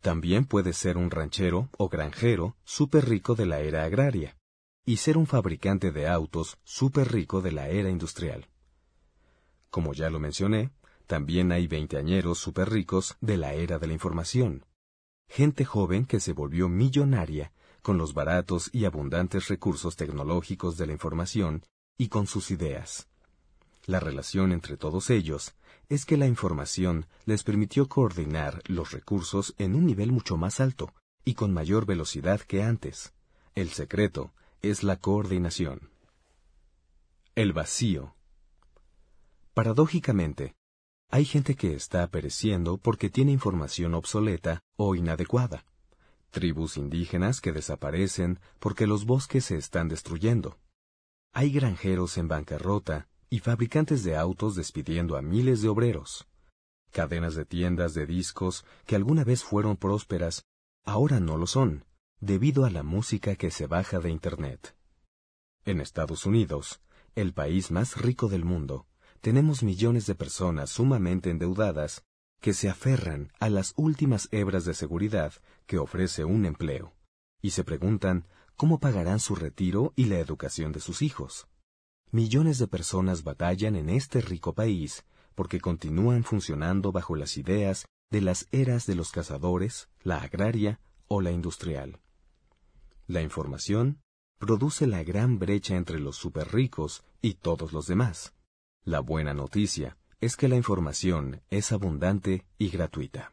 También 0.00 0.44
puede 0.44 0.74
ser 0.74 0.96
un 0.96 1.10
ranchero 1.10 1.68
o 1.76 1.88
granjero 1.88 2.56
súper 2.62 3.08
rico 3.08 3.34
de 3.34 3.46
la 3.46 3.58
era 3.62 3.82
agraria 3.82 4.36
y 4.84 4.98
ser 4.98 5.18
un 5.18 5.26
fabricante 5.26 5.90
de 5.90 6.06
autos 6.06 6.56
súper 6.62 7.10
rico 7.10 7.42
de 7.42 7.50
la 7.50 7.68
era 7.68 7.90
industrial. 7.90 8.46
Como 9.70 9.92
ya 9.92 10.08
lo 10.08 10.20
mencioné, 10.20 10.70
también 11.06 11.52
hay 11.52 11.66
veinteañeros 11.66 12.38
súper 12.38 12.70
ricos 12.70 13.16
de 13.20 13.36
la 13.36 13.54
era 13.54 13.78
de 13.78 13.86
la 13.86 13.92
información. 13.92 14.64
Gente 15.28 15.64
joven 15.64 16.06
que 16.06 16.20
se 16.20 16.32
volvió 16.32 16.68
millonaria 16.68 17.52
con 17.82 17.98
los 17.98 18.14
baratos 18.14 18.70
y 18.72 18.86
abundantes 18.86 19.48
recursos 19.48 19.96
tecnológicos 19.96 20.78
de 20.78 20.86
la 20.86 20.92
información 20.92 21.62
y 21.98 22.08
con 22.08 22.26
sus 22.26 22.50
ideas. 22.50 23.08
La 23.86 24.00
relación 24.00 24.52
entre 24.52 24.78
todos 24.78 25.10
ellos 25.10 25.54
es 25.90 26.06
que 26.06 26.16
la 26.16 26.26
información 26.26 27.06
les 27.26 27.42
permitió 27.42 27.88
coordinar 27.88 28.62
los 28.66 28.92
recursos 28.92 29.54
en 29.58 29.74
un 29.74 29.84
nivel 29.84 30.12
mucho 30.12 30.38
más 30.38 30.60
alto 30.60 30.94
y 31.24 31.34
con 31.34 31.52
mayor 31.52 31.84
velocidad 31.84 32.40
que 32.40 32.62
antes. 32.62 33.12
El 33.54 33.68
secreto 33.68 34.32
es 34.62 34.82
la 34.82 34.96
coordinación. 34.96 35.90
El 37.34 37.52
vacío. 37.52 38.14
Paradójicamente, 39.52 40.54
hay 41.14 41.24
gente 41.24 41.54
que 41.54 41.74
está 41.74 42.08
pereciendo 42.08 42.76
porque 42.76 43.08
tiene 43.08 43.30
información 43.30 43.94
obsoleta 43.94 44.64
o 44.74 44.96
inadecuada. 44.96 45.64
Tribus 46.32 46.76
indígenas 46.76 47.40
que 47.40 47.52
desaparecen 47.52 48.40
porque 48.58 48.88
los 48.88 49.06
bosques 49.06 49.44
se 49.44 49.56
están 49.56 49.86
destruyendo. 49.86 50.58
Hay 51.32 51.52
granjeros 51.52 52.18
en 52.18 52.26
bancarrota 52.26 53.06
y 53.30 53.38
fabricantes 53.38 54.02
de 54.02 54.16
autos 54.16 54.56
despidiendo 54.56 55.16
a 55.16 55.22
miles 55.22 55.62
de 55.62 55.68
obreros. 55.68 56.26
Cadenas 56.90 57.36
de 57.36 57.44
tiendas 57.44 57.94
de 57.94 58.06
discos 58.06 58.64
que 58.84 58.96
alguna 58.96 59.22
vez 59.22 59.44
fueron 59.44 59.76
prósperas, 59.76 60.44
ahora 60.84 61.20
no 61.20 61.36
lo 61.36 61.46
son, 61.46 61.84
debido 62.18 62.64
a 62.64 62.70
la 62.70 62.82
música 62.82 63.36
que 63.36 63.52
se 63.52 63.68
baja 63.68 64.00
de 64.00 64.10
Internet. 64.10 64.74
En 65.64 65.80
Estados 65.80 66.26
Unidos, 66.26 66.80
el 67.14 67.32
país 67.32 67.70
más 67.70 68.02
rico 68.02 68.26
del 68.26 68.44
mundo, 68.44 68.88
tenemos 69.24 69.62
millones 69.62 70.04
de 70.04 70.14
personas 70.14 70.68
sumamente 70.68 71.30
endeudadas 71.30 72.04
que 72.42 72.52
se 72.52 72.68
aferran 72.68 73.32
a 73.40 73.48
las 73.48 73.72
últimas 73.74 74.28
hebras 74.32 74.66
de 74.66 74.74
seguridad 74.74 75.32
que 75.64 75.78
ofrece 75.78 76.26
un 76.26 76.44
empleo, 76.44 76.92
y 77.40 77.52
se 77.52 77.64
preguntan 77.64 78.26
cómo 78.54 78.80
pagarán 78.80 79.20
su 79.20 79.34
retiro 79.34 79.94
y 79.96 80.04
la 80.04 80.18
educación 80.18 80.72
de 80.72 80.80
sus 80.80 81.00
hijos 81.00 81.48
millones 82.10 82.58
de 82.58 82.68
personas 82.68 83.24
batallan 83.24 83.76
en 83.76 83.88
este 83.88 84.20
rico 84.20 84.52
país 84.52 85.06
porque 85.34 85.58
continúan 85.58 86.22
funcionando 86.22 86.92
bajo 86.92 87.16
las 87.16 87.38
ideas 87.38 87.86
de 88.10 88.20
las 88.20 88.46
eras 88.52 88.84
de 88.84 88.94
los 88.94 89.10
cazadores, 89.10 89.88
la 90.02 90.18
agraria 90.18 90.80
o 91.08 91.22
la 91.22 91.30
industrial. 91.30 91.98
La 93.06 93.22
información 93.22 94.02
produce 94.38 94.86
la 94.86 95.02
gran 95.02 95.38
brecha 95.38 95.76
entre 95.76 95.98
los 95.98 96.16
superricos 96.16 97.04
y 97.22 97.34
todos 97.34 97.72
los 97.72 97.86
demás. 97.86 98.33
La 98.84 99.00
buena 99.00 99.32
noticia 99.32 99.96
es 100.20 100.36
que 100.36 100.46
la 100.46 100.56
información 100.56 101.40
es 101.48 101.72
abundante 101.72 102.44
y 102.58 102.68
gratuita. 102.68 103.32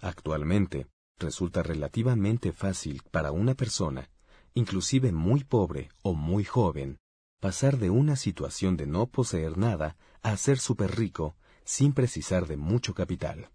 Actualmente, 0.00 0.86
resulta 1.18 1.62
relativamente 1.62 2.52
fácil 2.52 3.02
para 3.10 3.32
una 3.32 3.54
persona, 3.54 4.10
inclusive 4.52 5.12
muy 5.12 5.44
pobre 5.44 5.88
o 6.02 6.12
muy 6.12 6.44
joven, 6.44 6.98
pasar 7.40 7.78
de 7.78 7.88
una 7.88 8.16
situación 8.16 8.76
de 8.76 8.86
no 8.86 9.06
poseer 9.06 9.56
nada 9.56 9.96
a 10.22 10.36
ser 10.36 10.58
súper 10.58 10.94
rico 10.94 11.36
sin 11.64 11.94
precisar 11.94 12.46
de 12.46 12.58
mucho 12.58 12.92
capital. 12.92 13.50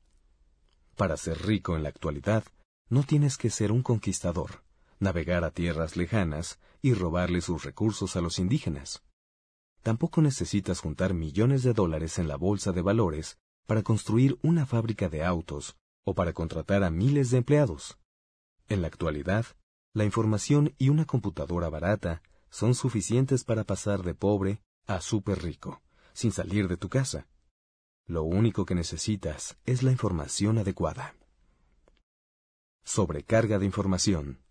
Para 0.96 1.18
ser 1.18 1.46
rico 1.46 1.76
en 1.76 1.84
la 1.84 1.90
actualidad, 1.90 2.44
no 2.90 3.04
tienes 3.04 3.38
que 3.38 3.52
ser 3.52 3.72
un 3.72 3.84
conquistador, 3.84 4.64
navegar 5.00 5.44
a 5.44 5.52
tierras 5.52 5.96
lejanas 5.96 6.60
y 6.82 6.96
robarle 6.96 7.42
sus 7.42 7.64
recursos 7.64 8.16
a 8.16 8.22
los 8.22 8.40
indígenas. 8.40 9.04
Tampoco 9.84 10.22
necesitas 10.22 10.80
juntar 10.80 11.14
millones 11.14 11.64
de 11.64 11.74
dólares 11.74 12.20
en 12.20 12.28
la 12.28 12.36
bolsa 12.36 12.72
de 12.72 12.82
valores 12.82 13.40
para 13.66 13.84
construir 13.84 14.38
una 14.44 14.66
fábrica 14.66 15.10
de 15.10 15.24
autos 15.24 15.78
o 16.04 16.14
para 16.14 16.34
contratar 16.34 16.84
a 16.84 16.92
miles 16.92 17.32
de 17.32 17.38
empleados. 17.38 17.98
En 18.68 18.82
la 18.82 18.88
actualidad, 18.88 19.46
la 19.94 20.06
información 20.06 20.76
y 20.78 20.90
una 20.90 21.06
computadora 21.06 21.70
barata 21.70 22.22
son 22.50 22.76
suficientes 22.76 23.44
para 23.44 23.64
pasar 23.64 24.04
de 24.04 24.14
pobre 24.14 24.62
a 24.86 25.02
súper 25.02 25.42
rico, 25.42 25.82
sin 26.14 26.32
salir 26.32 26.68
de 26.68 26.78
tu 26.78 26.90
casa. 26.90 27.28
Lo 28.06 28.24
único 28.24 28.66
que 28.66 28.76
necesitas 28.76 29.58
es 29.66 29.84
la 29.84 29.92
información 29.92 30.58
adecuada. 30.58 31.16
Sobrecarga 32.84 33.58
de 33.58 33.66
información. 33.66 34.42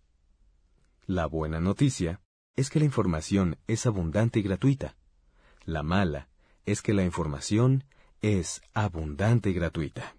La 1.05 1.25
buena 1.25 1.59
noticia 1.59 2.21
es 2.55 2.69
que 2.69 2.79
la 2.79 2.85
información 2.85 3.57
es 3.67 3.85
abundante 3.85 4.39
y 4.39 4.43
gratuita. 4.43 4.95
La 5.65 5.83
mala 5.83 6.29
es 6.65 6.81
que 6.81 6.93
la 6.93 7.03
información 7.03 7.83
es 8.21 8.61
abundante 8.73 9.49
y 9.49 9.53
gratuita. 9.53 10.15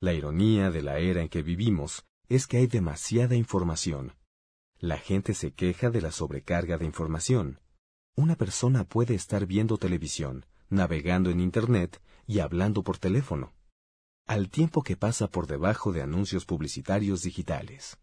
La 0.00 0.12
ironía 0.12 0.70
de 0.70 0.82
la 0.82 0.98
era 0.98 1.22
en 1.22 1.28
que 1.28 1.42
vivimos 1.42 2.04
es 2.28 2.46
que 2.46 2.58
hay 2.58 2.66
demasiada 2.66 3.34
información, 3.34 4.12
la 4.80 4.96
gente 4.96 5.34
se 5.34 5.52
queja 5.52 5.90
de 5.90 6.00
la 6.00 6.12
sobrecarga 6.12 6.78
de 6.78 6.84
información. 6.84 7.60
Una 8.16 8.36
persona 8.36 8.84
puede 8.84 9.14
estar 9.14 9.44
viendo 9.44 9.76
televisión, 9.76 10.46
navegando 10.70 11.30
en 11.30 11.40
Internet 11.40 12.00
y 12.28 12.38
hablando 12.38 12.84
por 12.84 12.98
teléfono, 12.98 13.52
al 14.26 14.50
tiempo 14.50 14.82
que 14.82 14.96
pasa 14.96 15.28
por 15.28 15.48
debajo 15.48 15.92
de 15.92 16.02
anuncios 16.02 16.44
publicitarios 16.44 17.22
digitales. 17.22 17.98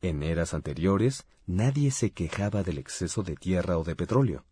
En 0.00 0.22
eras 0.22 0.54
anteriores, 0.54 1.26
nadie 1.46 1.90
se 1.90 2.12
quejaba 2.12 2.62
del 2.62 2.78
exceso 2.78 3.24
de 3.24 3.34
tierra 3.34 3.76
o 3.76 3.82
de 3.82 3.96
petróleo. 3.96 4.44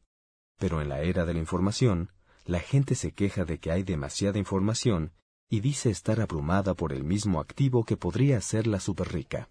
Pero 0.59 0.83
en 0.83 0.89
la 0.89 1.01
era 1.01 1.25
de 1.25 1.33
la 1.33 1.39
información, 1.39 2.11
la 2.45 2.61
gente 2.61 2.95
se 2.95 3.13
queja 3.13 3.45
de 3.45 3.59
que 3.59 3.71
hay 3.71 3.83
demasiada 3.83 4.39
información 4.39 5.13
y 5.49 5.61
dice 5.61 5.91
estar 5.91 6.21
abrumada 6.21 6.75
por 6.75 6.93
el 6.93 7.05
mismo 7.05 7.41
activo 7.41 7.85
que 7.85 7.97
podría 7.97 8.41
ser 8.41 8.67
la 8.67 8.81
superrica. 8.81 9.49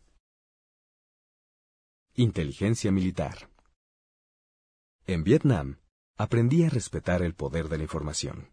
Inteligencia 2.13 2.91
militar. 2.91 3.49
En 5.05 5.23
Vietnam, 5.23 5.77
aprendí 6.17 6.63
a 6.63 6.69
respetar 6.69 7.21
el 7.21 7.33
poder 7.33 7.69
de 7.69 7.77
la 7.77 7.83
información. 7.83 8.49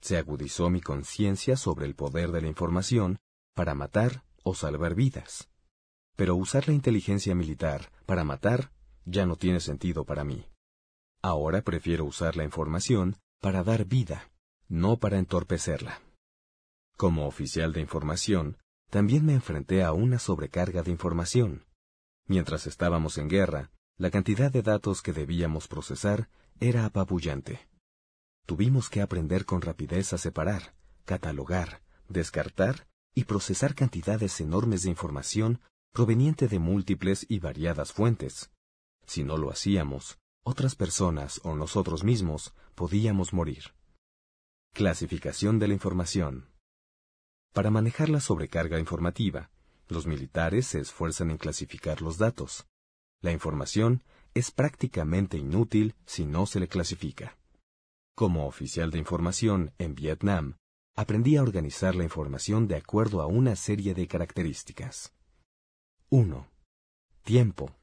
Se 0.00 0.18
agudizó 0.18 0.70
mi 0.70 0.80
conciencia 0.80 1.56
sobre 1.56 1.86
el 1.86 1.94
poder 1.94 2.30
de 2.30 2.42
la 2.42 2.48
información 2.48 3.18
para 3.54 3.74
matar 3.74 4.24
o 4.42 4.54
salvar 4.54 4.94
vidas. 4.94 5.48
Pero 6.14 6.36
usar 6.36 6.68
la 6.68 6.74
inteligencia 6.74 7.34
militar 7.34 7.90
para 8.06 8.22
matar 8.22 8.70
ya 9.06 9.26
no 9.26 9.36
tiene 9.36 9.60
sentido 9.60 10.04
para 10.04 10.24
mí. 10.24 10.46
Ahora 11.24 11.62
prefiero 11.62 12.04
usar 12.04 12.36
la 12.36 12.44
información 12.44 13.16
para 13.40 13.64
dar 13.64 13.86
vida, 13.86 14.30
no 14.68 14.98
para 14.98 15.18
entorpecerla. 15.18 16.02
Como 16.98 17.26
oficial 17.26 17.72
de 17.72 17.80
información, 17.80 18.58
también 18.90 19.24
me 19.24 19.32
enfrenté 19.32 19.82
a 19.84 19.94
una 19.94 20.18
sobrecarga 20.18 20.82
de 20.82 20.90
información. 20.90 21.64
Mientras 22.26 22.66
estábamos 22.66 23.16
en 23.16 23.30
guerra, 23.30 23.70
la 23.96 24.10
cantidad 24.10 24.52
de 24.52 24.60
datos 24.60 25.00
que 25.00 25.14
debíamos 25.14 25.66
procesar 25.66 26.28
era 26.60 26.84
apabullante. 26.84 27.70
Tuvimos 28.44 28.90
que 28.90 29.00
aprender 29.00 29.46
con 29.46 29.62
rapidez 29.62 30.12
a 30.12 30.18
separar, 30.18 30.74
catalogar, 31.06 31.80
descartar 32.06 32.86
y 33.14 33.24
procesar 33.24 33.74
cantidades 33.74 34.42
enormes 34.42 34.82
de 34.82 34.90
información 34.90 35.62
proveniente 35.90 36.48
de 36.48 36.58
múltiples 36.58 37.24
y 37.30 37.38
variadas 37.38 37.94
fuentes. 37.94 38.50
Si 39.06 39.24
no 39.24 39.38
lo 39.38 39.50
hacíamos, 39.50 40.18
otras 40.44 40.74
personas 40.74 41.40
o 41.42 41.54
nosotros 41.54 42.04
mismos 42.04 42.54
podíamos 42.74 43.32
morir. 43.32 43.74
Clasificación 44.74 45.58
de 45.58 45.68
la 45.68 45.74
información. 45.74 46.50
Para 47.52 47.70
manejar 47.70 48.08
la 48.08 48.20
sobrecarga 48.20 48.78
informativa, 48.78 49.50
los 49.88 50.06
militares 50.06 50.66
se 50.66 50.80
esfuerzan 50.80 51.30
en 51.30 51.38
clasificar 51.38 52.02
los 52.02 52.18
datos. 52.18 52.66
La 53.20 53.32
información 53.32 54.02
es 54.34 54.50
prácticamente 54.50 55.38
inútil 55.38 55.94
si 56.04 56.26
no 56.26 56.46
se 56.46 56.60
le 56.60 56.68
clasifica. 56.68 57.38
Como 58.14 58.46
oficial 58.46 58.90
de 58.90 58.98
información 58.98 59.72
en 59.78 59.94
Vietnam, 59.94 60.56
aprendí 60.96 61.36
a 61.36 61.42
organizar 61.42 61.94
la 61.94 62.04
información 62.04 62.68
de 62.68 62.76
acuerdo 62.76 63.22
a 63.22 63.26
una 63.26 63.56
serie 63.56 63.94
de 63.94 64.06
características. 64.06 65.14
1. 66.10 66.46
Tiempo. 67.22 67.74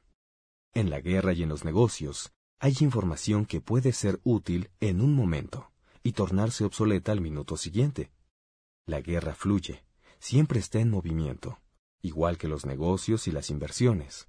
En 0.74 0.90
la 0.90 1.00
guerra 1.00 1.32
y 1.32 1.42
en 1.42 1.48
los 1.48 1.64
negocios, 1.64 2.32
hay 2.62 2.76
información 2.78 3.44
que 3.44 3.60
puede 3.60 3.92
ser 3.92 4.20
útil 4.22 4.70
en 4.78 5.00
un 5.00 5.16
momento 5.16 5.72
y 6.04 6.12
tornarse 6.12 6.64
obsoleta 6.64 7.10
al 7.10 7.20
minuto 7.20 7.56
siguiente. 7.56 8.12
La 8.86 9.00
guerra 9.00 9.34
fluye, 9.34 9.84
siempre 10.20 10.60
está 10.60 10.78
en 10.78 10.88
movimiento, 10.88 11.58
igual 12.02 12.38
que 12.38 12.46
los 12.46 12.64
negocios 12.64 13.26
y 13.26 13.32
las 13.32 13.50
inversiones. 13.50 14.28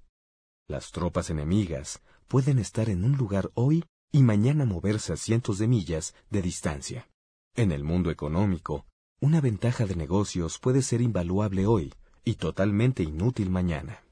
Las 0.66 0.90
tropas 0.90 1.30
enemigas 1.30 2.02
pueden 2.26 2.58
estar 2.58 2.90
en 2.90 3.04
un 3.04 3.16
lugar 3.16 3.52
hoy 3.54 3.84
y 4.10 4.24
mañana 4.24 4.64
moverse 4.64 5.12
a 5.12 5.16
cientos 5.16 5.58
de 5.58 5.68
millas 5.68 6.12
de 6.30 6.42
distancia. 6.42 7.08
En 7.54 7.70
el 7.70 7.84
mundo 7.84 8.10
económico, 8.10 8.84
una 9.20 9.40
ventaja 9.40 9.86
de 9.86 9.94
negocios 9.94 10.58
puede 10.58 10.82
ser 10.82 11.02
invaluable 11.02 11.66
hoy 11.66 11.94
y 12.24 12.34
totalmente 12.34 13.04
inútil 13.04 13.48
mañana. 13.48 14.02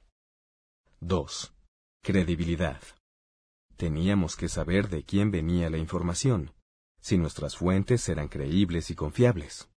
2. 1.00 1.52
Credibilidad. 2.05 2.81
Teníamos 3.83 4.37
que 4.37 4.49
saber 4.49 4.89
de 4.89 5.03
quién 5.03 5.33
venía 5.33 5.69
la 5.69 5.77
información, 5.77 6.53
si 7.01 7.19
nuestras 7.19 7.57
fuentes 7.57 8.09
eran 8.09 8.29
creíbles 8.29 8.91
y 8.91 8.95
confiables. 8.95 9.69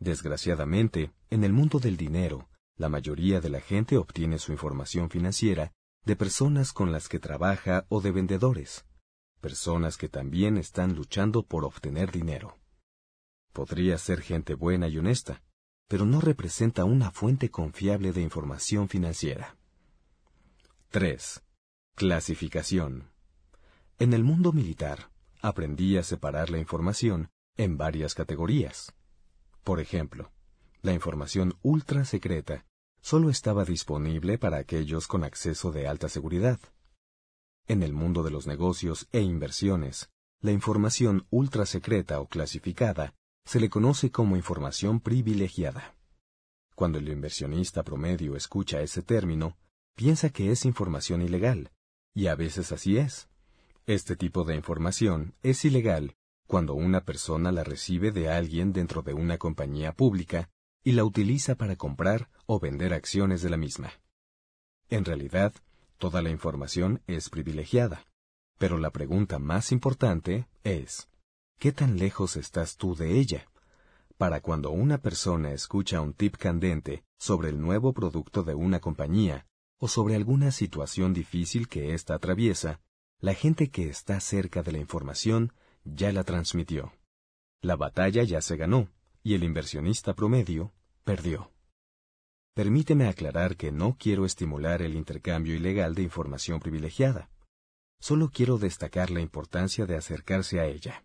Desgraciadamente, 0.00 1.12
en 1.28 1.44
el 1.44 1.52
mundo 1.52 1.78
del 1.78 1.98
dinero, 1.98 2.48
la 2.78 2.88
mayoría 2.88 3.42
de 3.42 3.50
la 3.50 3.60
gente 3.60 3.98
obtiene 3.98 4.38
su 4.38 4.52
información 4.52 5.10
financiera 5.10 5.74
de 6.06 6.16
personas 6.16 6.72
con 6.72 6.92
las 6.92 7.10
que 7.10 7.18
trabaja 7.18 7.84
o 7.90 8.00
de 8.00 8.10
vendedores, 8.10 8.86
personas 9.42 9.98
que 9.98 10.08
también 10.08 10.56
están 10.56 10.94
luchando 10.94 11.42
por 11.42 11.66
obtener 11.66 12.10
dinero. 12.12 12.56
Podría 13.52 13.98
ser 13.98 14.22
gente 14.22 14.54
buena 14.54 14.88
y 14.88 14.96
honesta, 14.96 15.42
pero 15.88 16.06
no 16.06 16.22
representa 16.22 16.86
una 16.86 17.10
fuente 17.10 17.50
confiable 17.50 18.12
de 18.12 18.22
información 18.22 18.88
financiera. 18.88 19.58
3. 20.88 21.42
Clasificación. 21.96 23.14
En 23.98 24.12
el 24.12 24.24
mundo 24.24 24.52
militar, 24.52 25.10
aprendí 25.40 25.96
a 25.96 26.02
separar 26.02 26.50
la 26.50 26.58
información 26.58 27.30
en 27.56 27.78
varias 27.78 28.14
categorías. 28.14 28.94
Por 29.64 29.80
ejemplo, 29.80 30.32
la 30.82 30.92
información 30.92 31.54
ultra 31.62 32.04
secreta 32.04 32.66
solo 33.00 33.30
estaba 33.30 33.64
disponible 33.64 34.36
para 34.36 34.58
aquellos 34.58 35.08
con 35.08 35.24
acceso 35.24 35.72
de 35.72 35.88
alta 35.88 36.10
seguridad. 36.10 36.60
En 37.68 37.82
el 37.82 37.94
mundo 37.94 38.22
de 38.22 38.30
los 38.30 38.46
negocios 38.46 39.08
e 39.12 39.22
inversiones, 39.22 40.10
la 40.42 40.52
información 40.52 41.26
ultra 41.30 41.64
secreta 41.64 42.20
o 42.20 42.28
clasificada 42.28 43.14
se 43.46 43.60
le 43.60 43.70
conoce 43.70 44.10
como 44.10 44.36
información 44.36 45.00
privilegiada. 45.00 45.96
Cuando 46.74 46.98
el 46.98 47.08
inversionista 47.08 47.82
promedio 47.82 48.36
escucha 48.36 48.82
ese 48.82 49.00
término, 49.00 49.56
piensa 49.94 50.28
que 50.28 50.50
es 50.50 50.66
información 50.66 51.22
ilegal, 51.22 51.72
y 52.12 52.26
a 52.26 52.34
veces 52.34 52.72
así 52.72 52.98
es. 52.98 53.30
Este 53.86 54.16
tipo 54.16 54.42
de 54.42 54.56
información 54.56 55.36
es 55.44 55.64
ilegal 55.64 56.16
cuando 56.48 56.74
una 56.74 57.04
persona 57.04 57.52
la 57.52 57.62
recibe 57.62 58.10
de 58.10 58.28
alguien 58.28 58.72
dentro 58.72 59.02
de 59.02 59.14
una 59.14 59.38
compañía 59.38 59.92
pública 59.92 60.50
y 60.82 60.90
la 60.90 61.04
utiliza 61.04 61.54
para 61.54 61.76
comprar 61.76 62.28
o 62.46 62.58
vender 62.58 62.92
acciones 62.92 63.42
de 63.42 63.50
la 63.50 63.56
misma. 63.56 63.92
En 64.90 65.04
realidad, 65.04 65.54
toda 65.98 66.20
la 66.20 66.30
información 66.30 67.00
es 67.06 67.30
privilegiada, 67.30 68.04
pero 68.58 68.76
la 68.76 68.90
pregunta 68.90 69.38
más 69.38 69.70
importante 69.70 70.48
es, 70.64 71.08
¿qué 71.60 71.70
tan 71.70 71.96
lejos 71.96 72.36
estás 72.36 72.76
tú 72.76 72.96
de 72.96 73.16
ella? 73.16 73.46
Para 74.18 74.40
cuando 74.40 74.72
una 74.72 74.98
persona 74.98 75.52
escucha 75.52 76.00
un 76.00 76.12
tip 76.12 76.36
candente 76.38 77.04
sobre 77.20 77.50
el 77.50 77.60
nuevo 77.60 77.92
producto 77.92 78.42
de 78.42 78.56
una 78.56 78.80
compañía 78.80 79.46
o 79.78 79.86
sobre 79.86 80.16
alguna 80.16 80.50
situación 80.50 81.14
difícil 81.14 81.68
que 81.68 81.94
ésta 81.94 82.16
atraviesa, 82.16 82.80
la 83.20 83.34
gente 83.34 83.70
que 83.70 83.88
está 83.88 84.20
cerca 84.20 84.62
de 84.62 84.72
la 84.72 84.78
información 84.78 85.52
ya 85.84 86.12
la 86.12 86.24
transmitió. 86.24 86.92
La 87.62 87.76
batalla 87.76 88.22
ya 88.22 88.42
se 88.42 88.56
ganó, 88.56 88.88
y 89.22 89.34
el 89.34 89.42
inversionista 89.42 90.14
promedio 90.14 90.72
perdió. 91.04 91.50
Permíteme 92.54 93.08
aclarar 93.08 93.56
que 93.56 93.72
no 93.72 93.96
quiero 93.98 94.24
estimular 94.24 94.82
el 94.82 94.94
intercambio 94.94 95.54
ilegal 95.54 95.94
de 95.94 96.02
información 96.02 96.60
privilegiada. 96.60 97.30
Solo 98.00 98.30
quiero 98.30 98.58
destacar 98.58 99.10
la 99.10 99.20
importancia 99.20 99.86
de 99.86 99.96
acercarse 99.96 100.60
a 100.60 100.66
ella. 100.66 101.04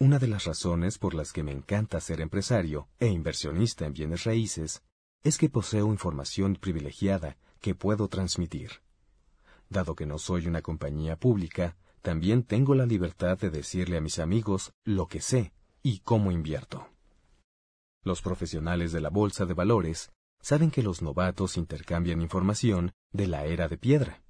Una 0.00 0.18
de 0.18 0.28
las 0.28 0.44
razones 0.44 0.98
por 0.98 1.14
las 1.14 1.32
que 1.32 1.42
me 1.42 1.52
encanta 1.52 2.00
ser 2.00 2.20
empresario 2.20 2.88
e 2.98 3.08
inversionista 3.08 3.84
en 3.84 3.92
bienes 3.92 4.24
raíces 4.24 4.82
es 5.24 5.38
que 5.38 5.48
poseo 5.48 5.88
información 5.88 6.56
privilegiada 6.56 7.36
que 7.60 7.74
puedo 7.74 8.08
transmitir. 8.08 8.70
Dado 9.70 9.94
que 9.94 10.06
no 10.06 10.18
soy 10.18 10.46
una 10.46 10.62
compañía 10.62 11.16
pública, 11.16 11.76
también 12.00 12.42
tengo 12.42 12.74
la 12.74 12.86
libertad 12.86 13.38
de 13.38 13.50
decirle 13.50 13.98
a 13.98 14.00
mis 14.00 14.18
amigos 14.18 14.72
lo 14.84 15.06
que 15.06 15.20
sé 15.20 15.52
y 15.82 15.98
cómo 16.00 16.32
invierto. 16.32 16.88
Los 18.02 18.22
profesionales 18.22 18.92
de 18.92 19.00
la 19.00 19.10
bolsa 19.10 19.44
de 19.44 19.54
valores 19.54 20.10
saben 20.40 20.70
que 20.70 20.82
los 20.82 21.02
novatos 21.02 21.56
intercambian 21.56 22.22
información 22.22 22.92
de 23.12 23.26
la 23.26 23.44
era 23.44 23.68
de 23.68 23.76
piedra. 23.76 24.22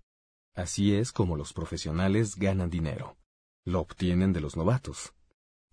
Así 0.55 0.95
es 0.95 1.13
como 1.13 1.37
los 1.37 1.53
profesionales 1.53 2.35
ganan 2.35 2.71
dinero. 2.71 3.17
Lo 3.65 3.81
obtienen 3.81 4.33
de 4.33 4.41
los 4.41 4.57
novatos. 4.57 5.15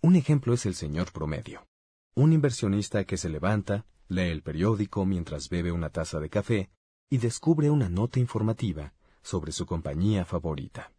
Un 0.00 0.14
ejemplo 0.14 0.52
es 0.52 0.66
el 0.66 0.74
señor 0.74 1.10
promedio. 1.10 1.66
Un 2.14 2.32
inversionista 2.32 3.04
que 3.04 3.16
se 3.16 3.28
levanta, 3.28 3.86
lee 4.08 4.30
el 4.30 4.42
periódico 4.42 5.04
mientras 5.04 5.48
bebe 5.48 5.72
una 5.72 5.90
taza 5.90 6.20
de 6.20 6.28
café 6.28 6.70
y 7.10 7.18
descubre 7.18 7.70
una 7.70 7.88
nota 7.88 8.20
informativa 8.20 8.92
sobre 9.26 9.50
su 9.50 9.66
compañía 9.66 10.24
favorita. 10.24 10.92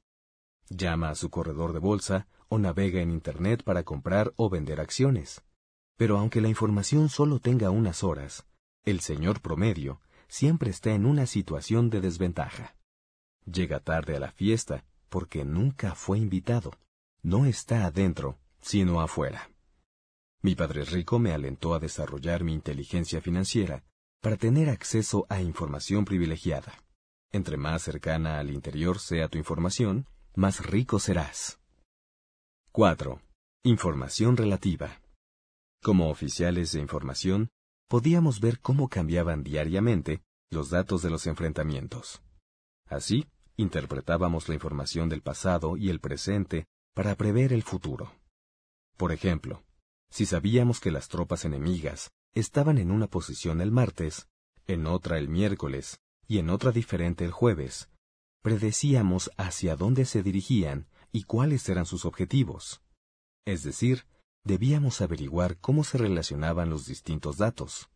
Llama 0.70 1.10
a 1.10 1.16
su 1.16 1.30
corredor 1.30 1.72
de 1.72 1.80
bolsa 1.80 2.28
o 2.50 2.60
navega 2.60 3.02
en 3.02 3.10
Internet 3.10 3.64
para 3.64 3.84
comprar 3.84 4.34
o 4.36 4.50
vender 4.50 4.82
acciones. 4.82 5.44
Pero 5.96 6.18
aunque 6.18 6.42
la 6.42 6.50
información 6.50 7.08
solo 7.08 7.40
tenga 7.40 7.70
unas 7.70 8.04
horas, 8.04 8.46
el 8.84 9.00
señor 9.00 9.42
promedio 9.42 10.02
siempre 10.28 10.70
está 10.70 10.92
en 10.92 11.06
una 11.06 11.26
situación 11.26 11.90
de 11.90 12.02
desventaja. 12.02 12.76
Llega 13.46 13.80
tarde 13.80 14.18
a 14.18 14.20
la 14.20 14.32
fiesta 14.32 14.84
porque 15.08 15.46
nunca 15.46 15.96
fue 15.96 16.20
invitado. 16.20 16.74
No 17.24 17.46
está 17.46 17.86
adentro, 17.86 18.38
sino 18.60 19.00
afuera. 19.00 19.50
Mi 20.42 20.54
padre 20.54 20.84
rico 20.84 21.18
me 21.18 21.32
alentó 21.32 21.74
a 21.74 21.80
desarrollar 21.80 22.44
mi 22.44 22.54
inteligencia 22.54 23.22
financiera 23.22 23.86
para 24.22 24.36
tener 24.36 24.70
acceso 24.70 25.26
a 25.30 25.42
información 25.42 26.04
privilegiada. 26.04 26.74
Entre 27.38 27.56
más 27.56 27.84
cercana 27.84 28.40
al 28.40 28.50
interior 28.50 28.98
sea 28.98 29.28
tu 29.28 29.38
información, 29.38 30.08
más 30.34 30.66
rico 30.66 30.98
serás. 30.98 31.60
4. 32.72 33.22
Información 33.64 34.36
relativa. 34.36 35.00
Como 35.84 36.10
oficiales 36.10 36.72
de 36.72 36.80
información, 36.80 37.50
podíamos 37.88 38.40
ver 38.40 38.60
cómo 38.60 38.90
cambiaban 38.90 39.44
diariamente 39.44 40.24
los 40.50 40.72
datos 40.72 41.04
de 41.04 41.12
los 41.12 41.28
enfrentamientos. 41.28 42.24
Así, 42.88 43.28
interpretábamos 43.56 44.50
la 44.50 44.56
información 44.56 45.08
del 45.08 45.22
pasado 45.22 45.78
y 45.78 45.92
el 45.92 46.00
presente 46.00 46.66
para 46.96 47.14
prever 47.14 47.54
el 47.54 47.62
futuro. 47.62 48.16
Por 48.98 49.12
ejemplo, 49.12 49.64
si 50.10 50.26
sabíamos 50.26 50.80
que 50.80 50.90
las 50.90 51.08
tropas 51.08 51.46
enemigas 51.46 52.10
estaban 52.34 52.80
en 52.80 52.90
una 52.90 53.06
posición 53.06 53.62
el 53.62 53.70
martes, 53.70 54.28
en 54.66 54.88
otra 54.88 55.20
el 55.20 55.30
miércoles 55.30 56.00
y 56.28 56.40
en 56.40 56.50
otra 56.50 56.72
diferente 56.72 57.26
el 57.26 57.32
jueves, 57.32 57.90
predecíamos 58.42 59.32
hacia 59.38 59.76
dónde 59.76 60.06
se 60.06 60.24
dirigían 60.24 60.88
y 61.12 61.24
cuáles 61.24 61.68
eran 61.70 61.86
sus 61.86 62.06
objetivos. 62.06 62.82
Es 63.46 63.64
decir, 63.64 64.06
debíamos 64.44 65.02
averiguar 65.02 65.58
cómo 65.58 65.84
se 65.84 65.98
relacionaban 65.98 66.70
los 66.70 66.86
distintos 66.86 67.38
datos. 67.38 67.90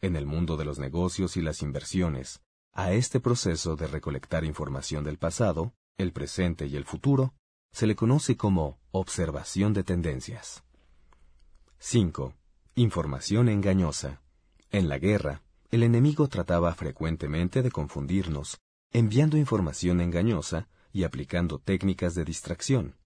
En 0.00 0.16
el 0.16 0.26
mundo 0.26 0.56
de 0.56 0.64
los 0.64 0.78
negocios 0.78 1.36
y 1.36 1.42
las 1.42 1.62
inversiones, 1.62 2.40
a 2.72 2.92
este 2.92 3.20
proceso 3.20 3.74
de 3.76 3.86
recolectar 3.86 4.44
información 4.44 5.02
del 5.02 5.18
pasado, 5.18 5.72
el 5.96 6.12
presente 6.12 6.66
y 6.66 6.76
el 6.76 6.84
futuro, 6.84 7.34
se 7.72 7.86
le 7.86 7.96
conoce 7.96 8.36
como 8.36 8.78
observación 8.90 9.72
de 9.72 9.82
tendencias. 9.82 10.62
5. 11.78 12.34
Información 12.74 13.48
engañosa. 13.48 14.20
En 14.70 14.88
la 14.88 14.98
guerra, 14.98 15.42
el 15.70 15.82
enemigo 15.82 16.28
trataba 16.28 16.74
frecuentemente 16.74 17.62
de 17.62 17.70
confundirnos, 17.70 18.58
enviando 18.92 19.36
información 19.36 20.00
engañosa 20.00 20.68
y 20.92 21.04
aplicando 21.04 21.58
técnicas 21.58 22.14
de 22.14 22.24
distracción. 22.24 22.96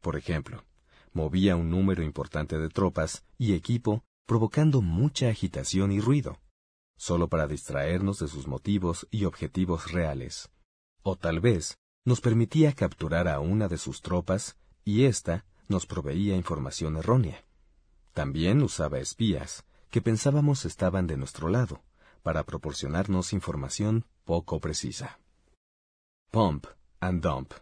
Por 0.00 0.16
ejemplo, 0.16 0.64
movía 1.12 1.56
un 1.56 1.70
número 1.70 2.02
importante 2.02 2.58
de 2.58 2.68
tropas 2.68 3.24
y 3.38 3.54
equipo, 3.54 4.04
provocando 4.26 4.82
mucha 4.82 5.28
agitación 5.28 5.92
y 5.92 6.00
ruido, 6.00 6.40
solo 6.96 7.28
para 7.28 7.46
distraernos 7.46 8.18
de 8.18 8.28
sus 8.28 8.46
motivos 8.46 9.06
y 9.10 9.24
objetivos 9.24 9.92
reales. 9.92 10.50
O 11.02 11.16
tal 11.16 11.40
vez 11.40 11.78
nos 12.04 12.20
permitía 12.20 12.72
capturar 12.72 13.28
a 13.28 13.40
una 13.40 13.68
de 13.68 13.78
sus 13.78 14.02
tropas 14.02 14.56
y 14.84 15.04
ésta 15.04 15.44
nos 15.68 15.86
proveía 15.86 16.36
información 16.36 16.96
errónea. 16.96 17.44
También 18.12 18.62
usaba 18.62 18.98
espías, 18.98 19.64
que 19.90 20.02
pensábamos 20.02 20.64
estaban 20.64 21.06
de 21.06 21.16
nuestro 21.16 21.48
lado, 21.48 21.82
para 22.24 22.42
proporcionarnos 22.44 23.34
información 23.34 24.06
poco 24.24 24.58
precisa. 24.58 25.20
Pump 26.30 26.66
and 26.98 27.22
dump. 27.22 27.52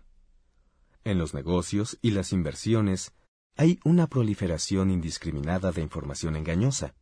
En 1.03 1.19
los 1.19 1.35
negocios 1.35 1.99
y 2.01 2.13
las 2.13 2.33
inversiones 2.33 3.13
hay 3.57 3.81
una 3.85 4.07
proliferación 4.07 4.93
indiscriminada 4.93 5.73
de 5.73 5.83
información 5.83 6.37
engañosa. 6.37 6.95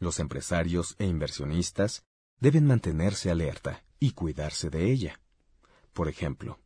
Los 0.00 0.18
empresarios 0.18 0.96
e 0.98 1.06
inversionistas 1.06 2.02
deben 2.40 2.66
mantenerse 2.66 3.30
alerta 3.30 3.84
y 4.00 4.10
cuidarse 4.10 4.68
de 4.68 4.90
ella. 4.90 5.20
Por 5.92 6.08
ejemplo, 6.08 6.58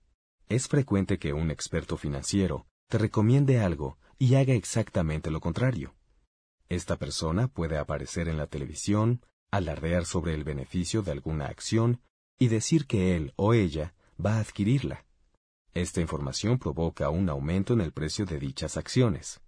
es 0.48 0.68
frecuente 0.68 1.18
que 1.18 1.34
un 1.34 1.50
experto 1.50 1.98
financiero 1.98 2.66
te 2.88 2.96
recomiende 2.96 3.60
algo 3.60 3.98
y 4.18 4.36
haga 4.36 4.54
exactamente 4.54 5.30
lo 5.30 5.40
contrario. 5.40 5.94
Esta 6.70 6.96
persona 6.96 7.48
puede 7.48 7.76
aparecer 7.76 8.26
en 8.28 8.38
la 8.38 8.46
televisión, 8.46 9.20
alardear 9.56 10.04
sobre 10.04 10.34
el 10.34 10.44
beneficio 10.44 11.02
de 11.02 11.12
alguna 11.12 11.46
acción 11.46 12.00
y 12.38 12.48
decir 12.48 12.86
que 12.86 13.16
él 13.16 13.32
o 13.36 13.54
ella 13.54 13.94
va 14.24 14.36
a 14.36 14.40
adquirirla. 14.40 15.04
Esta 15.72 16.00
información 16.00 16.58
provoca 16.58 17.10
un 17.10 17.28
aumento 17.28 17.72
en 17.72 17.80
el 17.80 17.92
precio 17.92 18.26
de 18.26 18.38
dichas 18.38 18.76
acciones. 18.76 19.40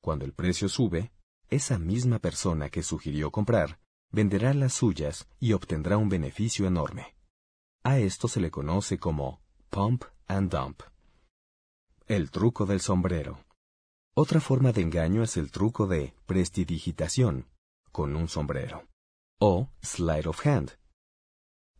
Cuando 0.00 0.24
el 0.24 0.32
precio 0.32 0.68
sube, 0.68 1.12
esa 1.48 1.78
misma 1.78 2.18
persona 2.18 2.68
que 2.68 2.82
sugirió 2.82 3.30
comprar 3.30 3.78
venderá 4.12 4.54
las 4.54 4.74
suyas 4.74 5.28
y 5.38 5.52
obtendrá 5.52 5.96
un 5.96 6.08
beneficio 6.08 6.66
enorme. 6.66 7.14
A 7.82 7.98
esto 7.98 8.28
se 8.28 8.40
le 8.40 8.50
conoce 8.50 8.98
como 8.98 9.40
pump 9.68 10.04
and 10.26 10.50
dump. 10.50 10.82
El 12.06 12.30
truco 12.30 12.66
del 12.66 12.80
sombrero. 12.80 13.44
Otra 14.14 14.40
forma 14.40 14.72
de 14.72 14.82
engaño 14.82 15.22
es 15.22 15.36
el 15.36 15.50
truco 15.50 15.86
de 15.86 16.14
prestidigitación 16.26 17.46
con 17.92 18.16
un 18.16 18.28
sombrero 18.28 18.89
o 19.40 19.68
slide 19.82 20.28
of 20.28 20.46
hand. 20.46 20.72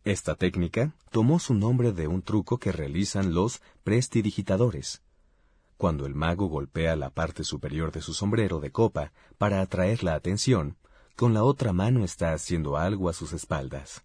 Esta 0.03 0.35
técnica 0.35 0.95
tomó 1.11 1.39
su 1.39 1.53
nombre 1.53 1.91
de 1.91 2.07
un 2.07 2.23
truco 2.23 2.57
que 2.57 2.71
realizan 2.71 3.35
los 3.35 3.61
prestidigitadores. 3.83 5.03
Cuando 5.77 6.07
el 6.07 6.15
mago 6.15 6.47
golpea 6.47 6.95
la 6.95 7.11
parte 7.11 7.43
superior 7.43 7.91
de 7.91 8.01
su 8.01 8.13
sombrero 8.13 8.59
de 8.59 8.71
copa 8.71 9.13
para 9.37 9.61
atraer 9.61 10.03
la 10.03 10.15
atención, 10.15 10.77
con 11.15 11.35
la 11.35 11.43
otra 11.43 11.71
mano 11.71 12.03
está 12.03 12.33
haciendo 12.33 12.77
algo 12.77 13.09
a 13.09 13.13
sus 13.13 13.31
espaldas. 13.31 14.03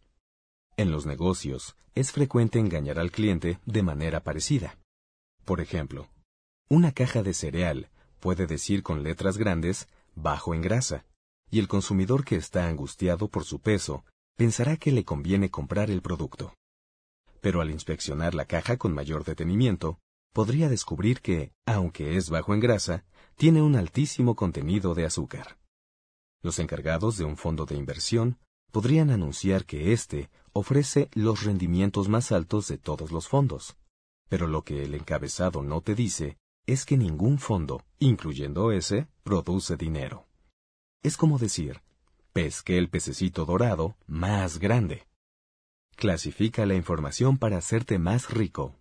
En 0.77 0.91
los 0.91 1.07
negocios, 1.07 1.77
es 1.95 2.13
frecuente 2.13 2.59
engañar 2.59 2.99
al 2.99 3.11
cliente 3.11 3.59
de 3.65 3.83
manera 3.83 4.21
parecida. 4.23 4.79
Por 5.47 5.63
ejemplo, 5.63 6.11
una 6.69 6.93
caja 6.93 7.23
de 7.23 7.33
cereal 7.33 7.89
puede 8.21 8.47
decir 8.47 8.83
con 8.83 9.03
letras 9.03 9.39
grandes 9.39 9.89
bajo 10.15 10.53
en 10.53 10.61
grasa, 10.61 11.07
y 11.51 11.59
el 11.59 11.69
consumidor 11.69 12.25
que 12.25 12.37
está 12.37 12.67
angustiado 12.67 13.29
por 13.29 13.45
su 13.45 13.61
peso 13.61 14.05
pensará 14.37 14.77
que 14.77 14.93
le 14.93 15.05
conviene 15.05 15.51
comprar 15.51 15.91
el 15.91 16.03
producto. 16.03 16.55
Pero 17.41 17.61
al 17.61 17.71
inspeccionar 17.71 18.35
la 18.35 18.45
caja 18.45 18.77
con 18.77 18.93
mayor 18.93 19.25
detenimiento, 19.25 19.99
podría 20.33 20.69
descubrir 20.69 21.21
que, 21.21 21.53
aunque 21.65 22.17
es 22.17 22.29
bajo 22.29 22.53
en 22.53 22.61
grasa, 22.61 23.05
tiene 23.37 23.63
un 23.63 23.77
altísimo 23.77 24.35
contenido 24.35 24.95
de 24.95 25.07
azúcar. 25.07 25.59
Los 26.43 26.59
encargados 26.59 27.17
de 27.17 27.25
un 27.25 27.37
fondo 27.37 27.65
de 27.65 27.77
inversión 27.77 28.39
podrían 28.71 29.11
anunciar 29.11 29.65
que 29.65 29.93
éste 29.93 30.29
ofrece 30.53 31.09
los 31.15 31.45
rendimientos 31.45 32.09
más 32.09 32.33
altos 32.33 32.69
de 32.69 32.79
todos 32.79 33.11
los 33.11 33.29
fondos. 33.29 33.77
Pero 34.29 34.47
lo 34.47 34.63
que 34.63 34.83
el 34.85 34.95
encabezado 34.95 35.63
no 35.63 35.81
te 35.81 35.95
dice 35.95 36.37
es 36.67 36.85
que 36.85 36.97
ningún 36.97 37.39
fondo, 37.39 37.85
incluyendo 37.99 38.73
ese, 38.73 39.09
produce 39.23 39.77
dinero. 39.77 40.26
Es 41.07 41.17
como 41.17 41.39
decir, 41.39 41.83
pesque 42.33 42.79
el 42.79 42.89
pececito 42.89 43.45
dorado 43.45 43.97
más 44.09 44.59
grande. 44.59 45.07
Clasifica 45.95 46.67
la 46.67 46.75
información 46.75 47.39
para 47.39 47.59
hacerte 47.59 48.01
más 48.01 48.29
rico. 48.31 48.75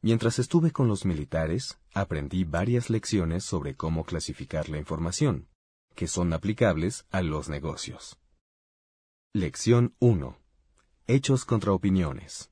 Mientras 0.00 0.38
estuve 0.38 0.70
con 0.70 0.88
los 0.88 1.04
militares, 1.04 1.78
aprendí 1.92 2.44
varias 2.44 2.88
lecciones 2.88 3.44
sobre 3.44 3.76
cómo 3.76 4.04
clasificar 4.04 4.70
la 4.70 4.78
información, 4.78 5.46
que 5.94 6.06
son 6.06 6.32
aplicables 6.32 7.04
a 7.10 7.20
los 7.20 7.50
negocios. 7.50 8.18
Lección 9.34 9.94
1. 9.98 10.38
Hechos 11.06 11.44
contra 11.44 11.72
opiniones. 11.72 12.50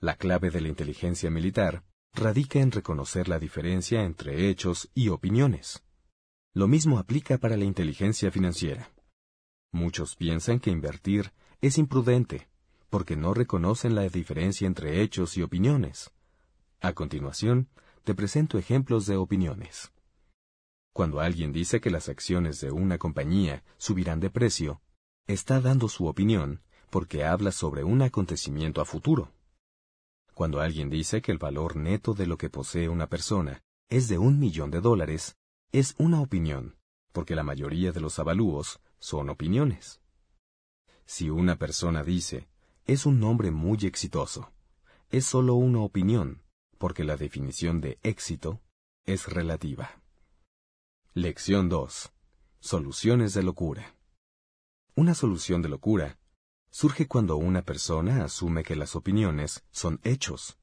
La 0.00 0.16
clave 0.16 0.48
de 0.48 0.62
la 0.62 0.68
inteligencia 0.68 1.28
militar 1.28 1.84
radica 2.14 2.58
en 2.58 2.72
reconocer 2.72 3.28
la 3.28 3.38
diferencia 3.38 4.02
entre 4.02 4.48
hechos 4.48 4.88
y 4.94 5.10
opiniones. 5.10 5.85
Lo 6.56 6.68
mismo 6.68 6.98
aplica 6.98 7.36
para 7.36 7.54
la 7.58 7.66
inteligencia 7.66 8.30
financiera. 8.30 8.90
Muchos 9.72 10.16
piensan 10.16 10.58
que 10.58 10.70
invertir 10.70 11.34
es 11.60 11.76
imprudente, 11.76 12.48
porque 12.88 13.14
no 13.14 13.34
reconocen 13.34 13.94
la 13.94 14.08
diferencia 14.08 14.66
entre 14.66 15.02
hechos 15.02 15.36
y 15.36 15.42
opiniones. 15.42 16.10
A 16.80 16.94
continuación, 16.94 17.68
te 18.04 18.14
presento 18.14 18.56
ejemplos 18.56 19.04
de 19.04 19.18
opiniones. 19.18 19.92
Cuando 20.94 21.20
alguien 21.20 21.52
dice 21.52 21.78
que 21.78 21.90
las 21.90 22.08
acciones 22.08 22.58
de 22.62 22.70
una 22.70 22.96
compañía 22.96 23.62
subirán 23.76 24.18
de 24.18 24.30
precio, 24.30 24.80
está 25.26 25.60
dando 25.60 25.90
su 25.90 26.06
opinión 26.06 26.62
porque 26.88 27.22
habla 27.22 27.52
sobre 27.52 27.84
un 27.84 28.00
acontecimiento 28.00 28.80
a 28.80 28.86
futuro. 28.86 29.30
Cuando 30.32 30.62
alguien 30.62 30.88
dice 30.88 31.20
que 31.20 31.32
el 31.32 31.38
valor 31.38 31.76
neto 31.76 32.14
de 32.14 32.26
lo 32.26 32.38
que 32.38 32.48
posee 32.48 32.88
una 32.88 33.08
persona 33.08 33.62
es 33.90 34.08
de 34.08 34.16
un 34.16 34.38
millón 34.38 34.70
de 34.70 34.80
dólares, 34.80 35.36
es 35.72 35.94
una 35.98 36.20
opinión, 36.20 36.76
porque 37.12 37.34
la 37.34 37.42
mayoría 37.42 37.92
de 37.92 38.00
los 38.00 38.18
avalúos 38.18 38.80
son 38.98 39.30
opiniones. 39.30 40.00
Si 41.04 41.30
una 41.30 41.56
persona 41.56 42.02
dice, 42.02 42.48
es 42.86 43.06
un 43.06 43.22
hombre 43.22 43.50
muy 43.50 43.78
exitoso, 43.82 44.52
es 45.10 45.24
solo 45.24 45.54
una 45.54 45.80
opinión, 45.80 46.42
porque 46.78 47.04
la 47.04 47.16
definición 47.16 47.80
de 47.80 47.98
éxito 48.02 48.60
es 49.04 49.26
relativa. 49.26 50.02
Lección 51.14 51.68
2. 51.68 52.12
Soluciones 52.60 53.34
de 53.34 53.42
locura. 53.42 53.94
Una 54.94 55.14
solución 55.14 55.62
de 55.62 55.68
locura 55.68 56.18
surge 56.70 57.06
cuando 57.06 57.36
una 57.36 57.62
persona 57.62 58.24
asume 58.24 58.62
que 58.62 58.76
las 58.76 58.96
opiniones 58.96 59.64
son 59.70 60.00
hechos. 60.02 60.58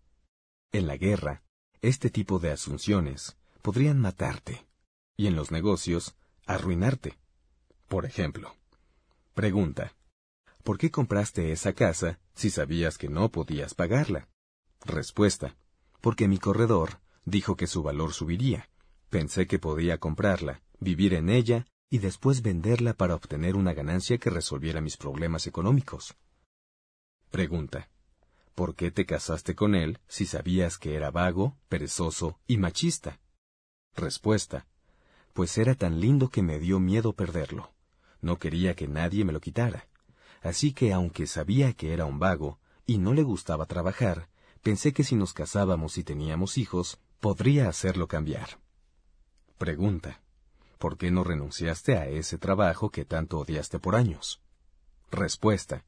En 0.71 0.87
la 0.87 0.97
guerra, 0.97 1.43
este 1.81 2.09
tipo 2.09 2.39
de 2.39 2.51
asunciones 2.51 3.37
podrían 3.61 3.99
matarte, 3.99 4.67
y 5.15 5.27
en 5.27 5.35
los 5.35 5.51
negocios, 5.51 6.15
arruinarte. 6.45 7.17
Por 7.87 8.05
ejemplo, 8.05 8.55
pregunta, 9.33 9.95
¿por 10.63 10.77
qué 10.77 10.91
compraste 10.91 11.51
esa 11.51 11.73
casa 11.73 12.19
si 12.33 12.49
sabías 12.49 12.97
que 12.97 13.09
no 13.09 13.29
podías 13.29 13.73
pagarla? 13.75 14.27
Respuesta, 14.85 15.55
porque 16.01 16.27
mi 16.27 16.39
corredor 16.39 16.99
dijo 17.25 17.55
que 17.55 17.67
su 17.67 17.83
valor 17.83 18.13
subiría. 18.13 18.69
Pensé 19.09 19.47
que 19.47 19.59
podía 19.59 19.99
comprarla, 19.99 20.61
vivir 20.79 21.13
en 21.13 21.29
ella 21.29 21.65
y 21.89 21.99
después 21.99 22.41
venderla 22.41 22.93
para 22.95 23.15
obtener 23.15 23.55
una 23.55 23.73
ganancia 23.73 24.17
que 24.17 24.29
resolviera 24.29 24.81
mis 24.81 24.97
problemas 24.97 25.45
económicos. 25.45 26.15
Pregunta. 27.29 27.89
¿Por 28.55 28.75
qué 28.75 28.91
te 28.91 29.05
casaste 29.05 29.55
con 29.55 29.73
él 29.73 29.99
si 30.07 30.25
sabías 30.25 30.77
que 30.77 30.95
era 30.95 31.09
vago, 31.09 31.57
perezoso 31.69 32.39
y 32.45 32.57
machista? 32.57 33.19
Respuesta. 33.95 34.67
Pues 35.33 35.57
era 35.57 35.75
tan 35.75 35.99
lindo 35.99 36.29
que 36.29 36.43
me 36.43 36.59
dio 36.59 36.79
miedo 36.79 37.13
perderlo. 37.13 37.73
No 38.21 38.37
quería 38.37 38.75
que 38.75 38.87
nadie 38.87 39.25
me 39.25 39.33
lo 39.33 39.41
quitara. 39.41 39.87
Así 40.41 40.73
que 40.73 40.93
aunque 40.93 41.27
sabía 41.27 41.73
que 41.73 41.93
era 41.93 42.05
un 42.05 42.19
vago 42.19 42.59
y 42.85 42.99
no 42.99 43.13
le 43.13 43.23
gustaba 43.23 43.65
trabajar, 43.65 44.29
pensé 44.61 44.93
que 44.93 45.03
si 45.03 45.15
nos 45.15 45.33
casábamos 45.33 45.97
y 45.97 46.03
teníamos 46.03 46.57
hijos, 46.57 46.99
podría 47.19 47.67
hacerlo 47.67 48.07
cambiar. 48.07 48.59
Pregunta. 49.57 50.21
¿Por 50.77 50.97
qué 50.97 51.11
no 51.11 51.23
renunciaste 51.23 51.97
a 51.97 52.07
ese 52.07 52.37
trabajo 52.37 52.89
que 52.89 53.05
tanto 53.05 53.39
odiaste 53.39 53.79
por 53.79 53.95
años? 53.95 54.41
Respuesta. 55.09 55.85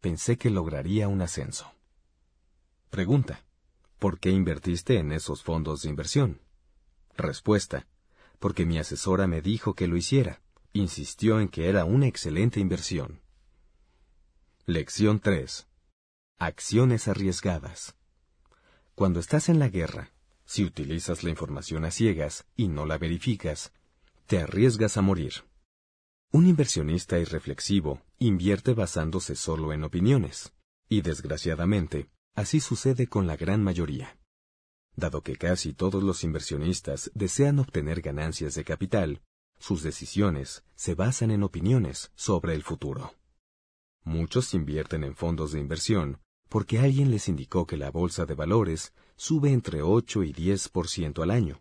Pensé 0.00 0.38
que 0.38 0.50
lograría 0.50 1.08
un 1.08 1.20
ascenso. 1.20 1.72
Pregunta. 2.90 3.44
¿Por 3.98 4.20
qué 4.20 4.30
invertiste 4.30 4.98
en 4.98 5.10
esos 5.10 5.42
fondos 5.42 5.82
de 5.82 5.88
inversión? 5.88 6.40
Respuesta. 7.16 7.88
Porque 8.38 8.66
mi 8.66 8.78
asesora 8.78 9.26
me 9.26 9.40
dijo 9.40 9.74
que 9.74 9.86
lo 9.86 9.96
hiciera. 9.96 10.42
Insistió 10.72 11.40
en 11.40 11.48
que 11.48 11.68
era 11.68 11.84
una 11.84 12.06
excelente 12.06 12.60
inversión. 12.60 13.22
Lección 14.66 15.20
3. 15.20 15.66
Acciones 16.38 17.08
arriesgadas. 17.08 17.96
Cuando 18.94 19.20
estás 19.20 19.48
en 19.48 19.58
la 19.58 19.68
guerra, 19.68 20.12
si 20.44 20.64
utilizas 20.64 21.22
la 21.22 21.30
información 21.30 21.84
a 21.84 21.90
ciegas 21.90 22.46
y 22.56 22.68
no 22.68 22.84
la 22.84 22.98
verificas, 22.98 23.72
te 24.26 24.40
arriesgas 24.40 24.96
a 24.96 25.02
morir. 25.02 25.32
Un 26.32 26.46
inversionista 26.46 27.18
irreflexivo 27.18 28.02
invierte 28.18 28.74
basándose 28.74 29.36
solo 29.36 29.72
en 29.72 29.84
opiniones, 29.84 30.52
y 30.88 31.00
desgraciadamente, 31.00 32.10
así 32.34 32.60
sucede 32.60 33.06
con 33.06 33.26
la 33.26 33.36
gran 33.36 33.62
mayoría. 33.62 34.18
Dado 34.96 35.22
que 35.22 35.36
casi 35.36 35.74
todos 35.74 36.02
los 36.02 36.24
inversionistas 36.24 37.10
desean 37.14 37.58
obtener 37.58 38.00
ganancias 38.00 38.54
de 38.54 38.64
capital, 38.64 39.20
sus 39.58 39.82
decisiones 39.82 40.64
se 40.74 40.94
basan 40.94 41.30
en 41.30 41.42
opiniones 41.42 42.10
sobre 42.14 42.54
el 42.54 42.62
futuro. 42.62 43.14
Muchos 44.04 44.54
invierten 44.54 45.04
en 45.04 45.14
fondos 45.14 45.52
de 45.52 45.60
inversión 45.60 46.20
porque 46.48 46.78
alguien 46.78 47.10
les 47.10 47.28
indicó 47.28 47.66
que 47.66 47.76
la 47.76 47.90
bolsa 47.90 48.24
de 48.24 48.34
valores 48.34 48.94
sube 49.16 49.52
entre 49.52 49.82
8 49.82 50.22
y 50.22 50.32
10% 50.32 51.22
al 51.22 51.30
año, 51.30 51.60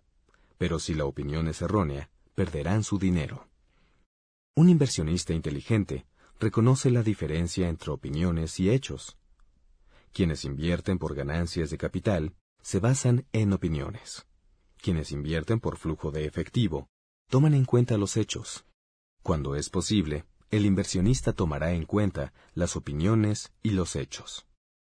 pero 0.58 0.80
si 0.80 0.94
la 0.94 1.06
opinión 1.06 1.48
es 1.50 1.62
errónea, 1.62 2.10
perderán 2.36 2.84
su 2.84 2.98
dinero. 2.98 3.50
Un 4.56 4.70
inversionista 4.70 5.34
inteligente 5.34 6.06
reconoce 6.40 6.90
la 6.92 7.04
diferencia 7.04 7.68
entre 7.68 7.92
opiniones 7.92 8.60
y 8.60 8.70
hechos. 8.70 9.18
Quienes 10.14 10.46
invierten 10.46 11.00
por 11.00 11.16
ganancias 11.16 11.70
de 11.70 11.78
capital 11.78 12.34
se 12.66 12.80
basan 12.80 13.28
en 13.32 13.54
opiniones. 13.54 14.26
Quienes 14.82 15.12
invierten 15.12 15.60
por 15.60 15.78
flujo 15.78 16.10
de 16.10 16.26
efectivo 16.26 16.88
toman 17.30 17.54
en 17.54 17.64
cuenta 17.64 17.96
los 17.96 18.18
hechos. 18.18 18.66
Cuando 19.22 19.54
es 19.56 19.70
posible, 19.70 20.26
el 20.50 20.66
inversionista 20.66 21.32
tomará 21.32 21.74
en 21.74 21.86
cuenta 21.86 22.34
las 22.56 22.76
opiniones 22.76 23.54
y 23.62 23.70
los 23.70 23.96
hechos, 23.96 24.48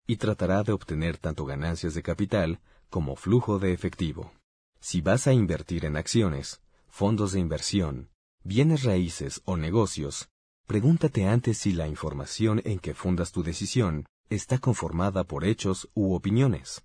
y 0.07 0.17
tratará 0.17 0.63
de 0.63 0.71
obtener 0.71 1.19
tanto 1.19 1.45
ganancias 1.45 1.93
de 1.93 2.01
capital 2.01 2.59
como 2.89 3.15
flujo 3.15 3.59
de 3.59 3.71
efectivo. 3.71 4.33
Si 4.79 5.01
vas 5.01 5.27
a 5.27 5.33
invertir 5.33 5.85
en 5.85 5.95
acciones, 5.95 6.63
fondos 6.87 7.33
de 7.33 7.39
inversión, 7.39 8.09
bienes 8.43 8.81
raíces 8.81 9.43
o 9.45 9.57
negocios, 9.57 10.27
pregúntate 10.65 11.27
antes 11.27 11.59
si 11.59 11.73
la 11.73 11.87
información 11.87 12.63
en 12.65 12.79
que 12.79 12.95
fundas 12.95 13.31
tu 13.31 13.43
decisión 13.43 14.07
está 14.31 14.57
conformada 14.57 15.23
por 15.23 15.45
hechos 15.45 15.87
u 15.93 16.15
opiniones. 16.15 16.83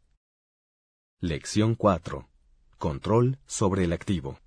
Lección 1.20 1.74
4. 1.74 2.28
Control 2.76 3.38
sobre 3.46 3.84
el 3.84 3.94
activo. 3.94 4.40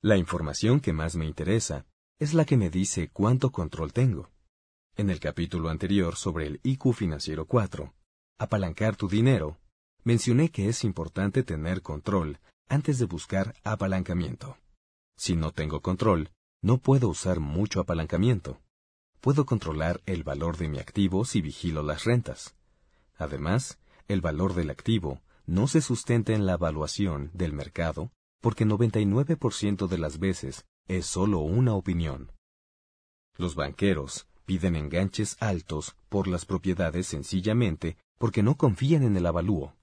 La 0.00 0.16
información 0.16 0.80
que 0.80 0.94
más 0.94 1.14
me 1.14 1.26
interesa 1.26 1.84
es 2.18 2.32
la 2.32 2.46
que 2.46 2.56
me 2.56 2.70
dice 2.70 3.10
cuánto 3.12 3.50
control 3.50 3.92
tengo. 3.92 4.30
En 4.96 5.10
el 5.10 5.20
capítulo 5.20 5.68
anterior 5.68 6.16
sobre 6.16 6.46
el 6.46 6.60
IQ 6.62 6.94
financiero 6.94 7.44
4, 7.44 7.92
apalancar 8.38 8.96
tu 8.96 9.08
dinero, 9.08 9.58
mencioné 10.04 10.48
que 10.50 10.70
es 10.70 10.84
importante 10.84 11.42
tener 11.42 11.82
control 11.82 12.38
antes 12.68 12.98
de 12.98 13.04
buscar 13.04 13.54
apalancamiento. 13.62 14.56
Si 15.18 15.36
no 15.36 15.52
tengo 15.52 15.82
control, 15.82 16.30
no 16.62 16.78
puedo 16.78 17.08
usar 17.10 17.40
mucho 17.40 17.80
apalancamiento. 17.80 18.58
Puedo 19.20 19.44
controlar 19.44 20.00
el 20.06 20.22
valor 20.22 20.56
de 20.56 20.68
mi 20.68 20.78
activo 20.78 21.26
si 21.26 21.42
vigilo 21.42 21.82
las 21.82 22.04
rentas. 22.04 22.56
Además, 23.18 23.78
el 24.08 24.22
valor 24.22 24.54
del 24.54 24.70
activo 24.70 25.20
no 25.46 25.68
se 25.68 25.80
sustenta 25.80 26.32
en 26.32 26.44
la 26.44 26.54
evaluación 26.54 27.30
del 27.32 27.52
mercado 27.52 28.12
porque 28.40 28.66
99% 28.66 29.86
de 29.88 29.98
las 29.98 30.18
veces 30.18 30.66
es 30.88 31.06
solo 31.06 31.40
una 31.40 31.74
opinión. 31.74 32.32
Los 33.36 33.54
banqueros 33.54 34.28
piden 34.44 34.76
enganches 34.76 35.36
altos 35.40 35.96
por 36.08 36.28
las 36.28 36.44
propiedades 36.44 37.06
sencillamente 37.06 37.96
porque 38.18 38.42
no 38.42 38.56
confían 38.56 39.02
en 39.02 39.16
el 39.16 39.26
avalúo. 39.26 39.74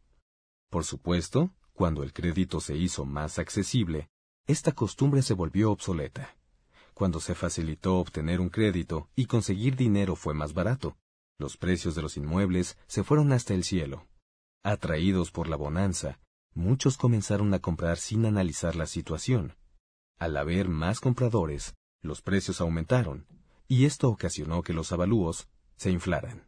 Por 0.70 0.86
supuesto, 0.86 1.52
cuando 1.74 2.04
el 2.04 2.14
crédito 2.14 2.60
se 2.60 2.76
hizo 2.76 3.06
más 3.06 3.40
accesible, 3.40 4.10
esta 4.48 4.72
costumbre 4.72 5.22
se 5.22 5.34
volvió 5.34 5.72
obsoleta. 5.72 6.36
Cuando 6.94 7.20
se 7.20 7.36
facilitó 7.36 7.98
obtener 7.98 8.40
un 8.40 8.50
crédito 8.50 9.10
y 9.16 9.26
conseguir 9.26 9.76
dinero 9.76 10.16
fue 10.16 10.34
más 10.34 10.54
barato, 10.54 10.98
los 11.38 11.58
precios 11.58 11.96
de 11.96 12.02
los 12.02 12.18
inmuebles 12.18 12.78
se 12.88 13.04
fueron 13.04 13.32
hasta 13.34 13.54
el 13.54 13.64
cielo. 13.64 14.08
Atraídos 14.64 15.32
por 15.32 15.48
la 15.48 15.56
bonanza, 15.56 16.20
muchos 16.54 16.98
comenzaron 16.98 17.54
a 17.54 17.60
comprar 17.60 17.98
sin 17.98 18.26
analizar 18.26 18.76
la 18.76 18.86
situación. 18.86 19.56
Al 20.20 20.38
haber 20.38 20.70
más 20.70 21.00
compradores, 21.00 21.76
los 22.02 22.22
precios 22.22 22.62
aumentaron, 22.62 23.28
y 23.68 23.86
esto 23.86 24.10
ocasionó 24.10 24.64
que 24.64 24.74
los 24.74 24.92
avalúos 24.92 25.50
se 25.76 25.92
inflaran. 25.92 26.48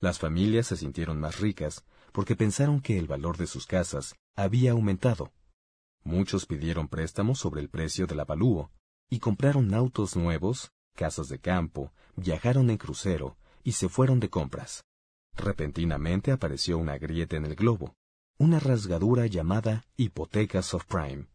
Las 0.00 0.18
familias 0.18 0.68
se 0.68 0.76
sintieron 0.76 1.20
más 1.20 1.40
ricas 1.40 1.84
porque 2.12 2.36
pensaron 2.36 2.80
que 2.80 2.98
el 2.98 3.06
valor 3.06 3.36
de 3.36 3.46
sus 3.46 3.66
casas 3.66 4.16
había 4.34 4.72
aumentado, 4.72 5.32
Muchos 6.02 6.46
pidieron 6.46 6.88
préstamos 6.88 7.38
sobre 7.38 7.60
el 7.60 7.68
precio 7.68 8.06
del 8.06 8.20
avalúo, 8.20 8.72
y 9.10 9.18
compraron 9.18 9.74
autos 9.74 10.16
nuevos, 10.16 10.72
casas 10.94 11.28
de 11.28 11.38
campo, 11.38 11.92
viajaron 12.16 12.70
en 12.70 12.78
crucero, 12.78 13.36
y 13.62 13.72
se 13.72 13.88
fueron 13.88 14.18
de 14.18 14.30
compras. 14.30 14.84
Repentinamente 15.36 16.32
apareció 16.32 16.78
una 16.78 16.98
grieta 16.98 17.36
en 17.36 17.46
el 17.46 17.54
globo, 17.54 17.94
una 18.38 18.60
rasgadura 18.60 19.26
llamada 19.26 19.84
hipotecas 19.96 20.74
of 20.74 20.84
prime. 20.86 21.26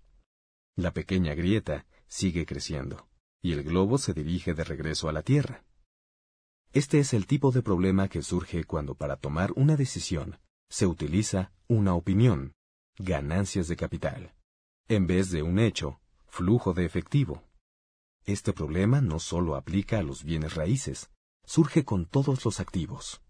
La 0.76 0.92
pequeña 0.92 1.34
grieta 1.34 1.86
sigue 2.08 2.46
creciendo, 2.46 3.08
y 3.42 3.54
el 3.54 3.64
globo 3.64 3.98
se 3.98 4.14
dirige 4.14 4.54
de 4.54 4.64
regreso 4.64 5.10
a 5.10 5.14
la 5.14 5.24
Tierra. 5.24 5.64
Este 6.74 7.00
es 7.00 7.14
el 7.14 7.26
tipo 7.26 7.52
de 7.52 7.62
problema 7.62 8.10
que 8.10 8.22
surge 8.22 8.66
cuando 8.66 8.96
para 8.96 9.16
tomar 9.16 9.54
una 9.56 9.76
decisión 9.76 10.40
se 10.70 10.88
utiliza 10.88 11.52
una 11.68 11.94
opinión, 11.94 12.54
ganancias 12.98 13.68
de 13.68 13.76
capital 13.76 14.36
en 14.88 15.08
vez 15.08 15.32
de 15.32 15.42
un 15.42 15.58
hecho, 15.58 16.00
flujo 16.28 16.74
de 16.74 16.86
efectivo. 16.86 17.44
Este 18.26 18.54
problema 18.54 19.02
no 19.02 19.20
solo 19.20 19.56
aplica 19.56 19.98
a 19.98 20.04
los 20.04 20.24
bienes 20.24 20.54
raíces, 20.54 21.10
surge 21.44 21.84
con 21.84 22.06
todos 22.06 22.46
los 22.46 22.60
activos. 22.60 23.22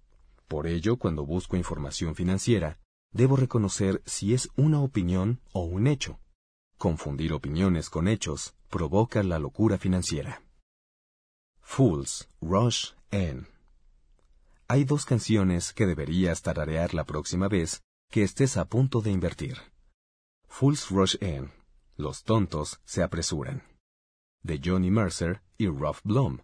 Por 0.48 0.68
ello, 0.68 0.98
cuando 0.98 1.26
busco 1.26 1.58
información 1.58 2.16
financiera, 2.16 2.80
debo 3.12 3.36
reconocer 3.36 4.02
si 4.06 4.34
es 4.34 4.50
una 4.56 4.82
opinión 4.82 5.40
o 5.54 5.64
un 5.64 5.88
hecho. 5.88 6.20
Confundir 6.78 7.34
opiniones 7.34 7.90
con 7.90 8.08
hechos 8.08 8.54
provoca 8.70 9.24
la 9.24 9.40
locura 9.40 9.78
financiera. 9.78 10.44
Fools 11.62 12.30
Rush 12.42 12.92
In. 13.12 13.48
Hay 14.68 14.84
dos 14.84 15.06
canciones 15.06 15.74
que 15.74 15.86
deberías 15.86 16.42
tararear 16.42 16.94
la 16.94 17.06
próxima 17.06 17.48
vez 17.48 17.82
que 18.12 18.24
estés 18.24 18.58
a 18.58 18.66
punto 18.66 19.02
de 19.02 19.12
invertir. 19.12 19.58
Fools 20.48 20.90
Rush 20.90 21.16
In. 21.22 21.52
Los 21.98 22.24
tontos 22.24 22.82
se 22.86 23.02
apresuran. 23.02 23.64
De 24.44 24.62
Johnny 24.64 24.92
Mercer 24.92 25.42
y 25.58 25.68
Ralph 25.68 26.02
Blum. 26.04 26.40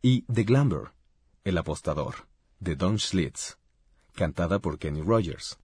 Y 0.00 0.22
The 0.22 0.44
Glamber. 0.44 0.92
El 1.44 1.58
apostador. 1.58 2.31
De 2.62 2.76
Don 2.76 2.96
Schlitz. 2.96 3.58
Cantada 4.14 4.60
por 4.60 4.78
Kenny 4.78 5.02
Rogers. 5.02 5.58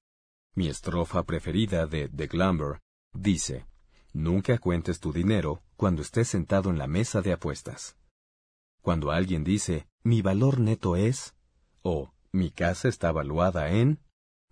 Mi 0.57 0.67
estrofa 0.67 1.23
preferida 1.23 1.87
de 1.87 2.09
The 2.09 2.27
Glamber 2.27 2.81
dice, 3.13 3.69
Nunca 4.13 4.59
cuentes 4.59 4.99
tu 4.99 5.13
dinero 5.13 5.63
cuando 5.77 6.03
estés 6.03 6.27
sentado 6.27 6.71
en 6.71 6.77
la 6.77 6.89
mesa 6.89 7.23
de 7.23 7.33
apuestas. 7.33 7.97
Cuando 8.83 9.13
alguien 9.13 9.45
dice, 9.45 9.87
mi 10.03 10.23
valor 10.23 10.59
neto 10.59 10.97
es, 10.97 11.37
o 11.83 12.13
mi 12.33 12.51
casa 12.51 12.89
está 12.89 13.13
valuada 13.13 13.71
en, 13.71 14.01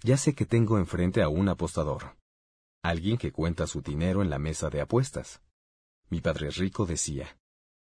ya 0.05 0.17
sé 0.17 0.37
que 0.37 0.47
tengo 0.47 0.79
enfrente 0.79 1.23
a 1.23 1.29
un 1.29 1.49
apostador 1.49 2.15
alguien 2.81 3.19
que 3.19 3.33
cuenta 3.33 3.67
su 3.67 3.83
dinero 3.83 4.23
en 4.23 4.31
la 4.31 4.39
mesa 4.39 4.71
de 4.71 4.81
apuestas. 4.81 5.43
Mi 6.11 6.21
padre 6.21 6.51
rico 6.51 6.87
decía, 6.87 7.41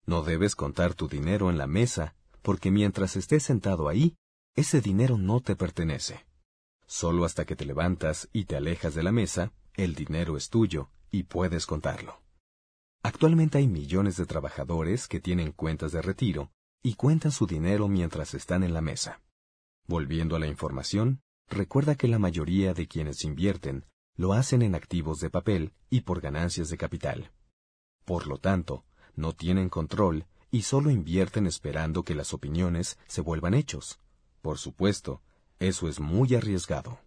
no 0.05 0.21
debes 0.21 0.55
contar 0.55 0.93
tu 0.93 1.07
dinero 1.07 1.49
en 1.49 1.57
la 1.57 1.65
mesa, 1.65 2.13
porque 2.43 2.69
mientras 2.69 3.15
estés 3.15 3.41
sentado 3.41 3.89
ahí, 3.89 4.15
ese 4.55 4.81
dinero 4.81 5.17
no 5.17 5.39
te 5.39 5.55
pertenece. 5.55 6.25
Solo 6.85 7.23
hasta 7.23 7.45
que 7.45 7.55
te 7.55 7.65
levantas 7.65 8.27
y 8.33 8.45
te 8.45 8.57
alejas 8.57 8.93
de 8.93 9.03
la 9.03 9.11
mesa, 9.11 9.53
el 9.75 9.95
dinero 9.95 10.35
es 10.35 10.49
tuyo 10.49 10.89
y 11.09 11.23
puedes 11.23 11.65
contarlo. 11.65 12.21
Actualmente 13.01 13.57
hay 13.57 13.67
millones 13.67 14.17
de 14.17 14.25
trabajadores 14.25 15.07
que 15.07 15.19
tienen 15.19 15.53
cuentas 15.53 15.91
de 15.93 16.01
retiro 16.01 16.51
y 16.83 16.95
cuentan 16.95 17.31
su 17.31 17.47
dinero 17.47 17.87
mientras 17.87 18.33
están 18.33 18.63
en 18.63 18.73
la 18.73 18.81
mesa. 18.81 19.21
Volviendo 19.87 20.35
a 20.35 20.39
la 20.39 20.47
información, 20.47 21.21
recuerda 21.49 21.95
que 21.95 22.07
la 22.07 22.19
mayoría 22.19 22.73
de 22.73 22.87
quienes 22.87 23.23
invierten 23.23 23.85
lo 24.15 24.33
hacen 24.33 24.61
en 24.61 24.75
activos 24.75 25.19
de 25.19 25.29
papel 25.29 25.73
y 25.89 26.01
por 26.01 26.21
ganancias 26.21 26.69
de 26.69 26.77
capital. 26.77 27.31
Por 28.05 28.27
lo 28.27 28.37
tanto, 28.37 28.85
no 29.15 29.33
tienen 29.33 29.69
control 29.69 30.25
y 30.51 30.63
solo 30.63 30.91
invierten 30.91 31.47
esperando 31.47 32.03
que 32.03 32.15
las 32.15 32.33
opiniones 32.33 32.99
se 33.07 33.21
vuelvan 33.21 33.53
hechos. 33.53 33.99
Por 34.41 34.57
supuesto, 34.57 35.21
eso 35.59 35.87
es 35.87 35.99
muy 35.99 36.35
arriesgado. 36.35 36.99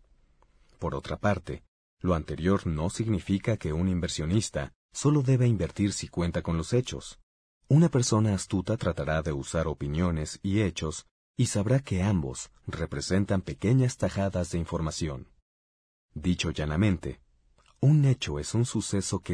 Por 0.79 0.95
otra 0.95 1.17
parte, 1.17 1.65
lo 2.01 2.15
anterior 2.15 2.67
no 2.67 2.91
significa 2.91 3.57
que 3.57 3.73
un 3.73 3.89
inversionista 3.89 4.73
solo 4.93 5.23
debe 5.23 5.47
invertir 5.47 5.93
si 5.93 6.09
cuenta 6.09 6.43
con 6.43 6.57
los 6.57 6.73
hechos. 6.73 7.19
Una 7.69 7.89
persona 7.89 8.35
astuta 8.35 8.77
tratará 8.77 9.23
de 9.23 9.33
usar 9.33 9.67
opiniones 9.67 10.39
y 10.43 10.61
hechos 10.61 11.07
y 11.37 11.47
sabrá 11.47 11.81
que 11.81 12.03
ambos 12.03 12.51
representan 12.67 13.43
pequeñas 13.43 13.97
tajadas 13.97 14.51
de 14.53 14.59
información. 14.59 15.29
Dicho 16.15 16.51
llanamente, 16.51 17.21
un 17.81 18.05
hecho 18.05 18.39
es 18.39 18.55
un 18.55 18.65
suceso 18.65 19.19
que 19.21 19.33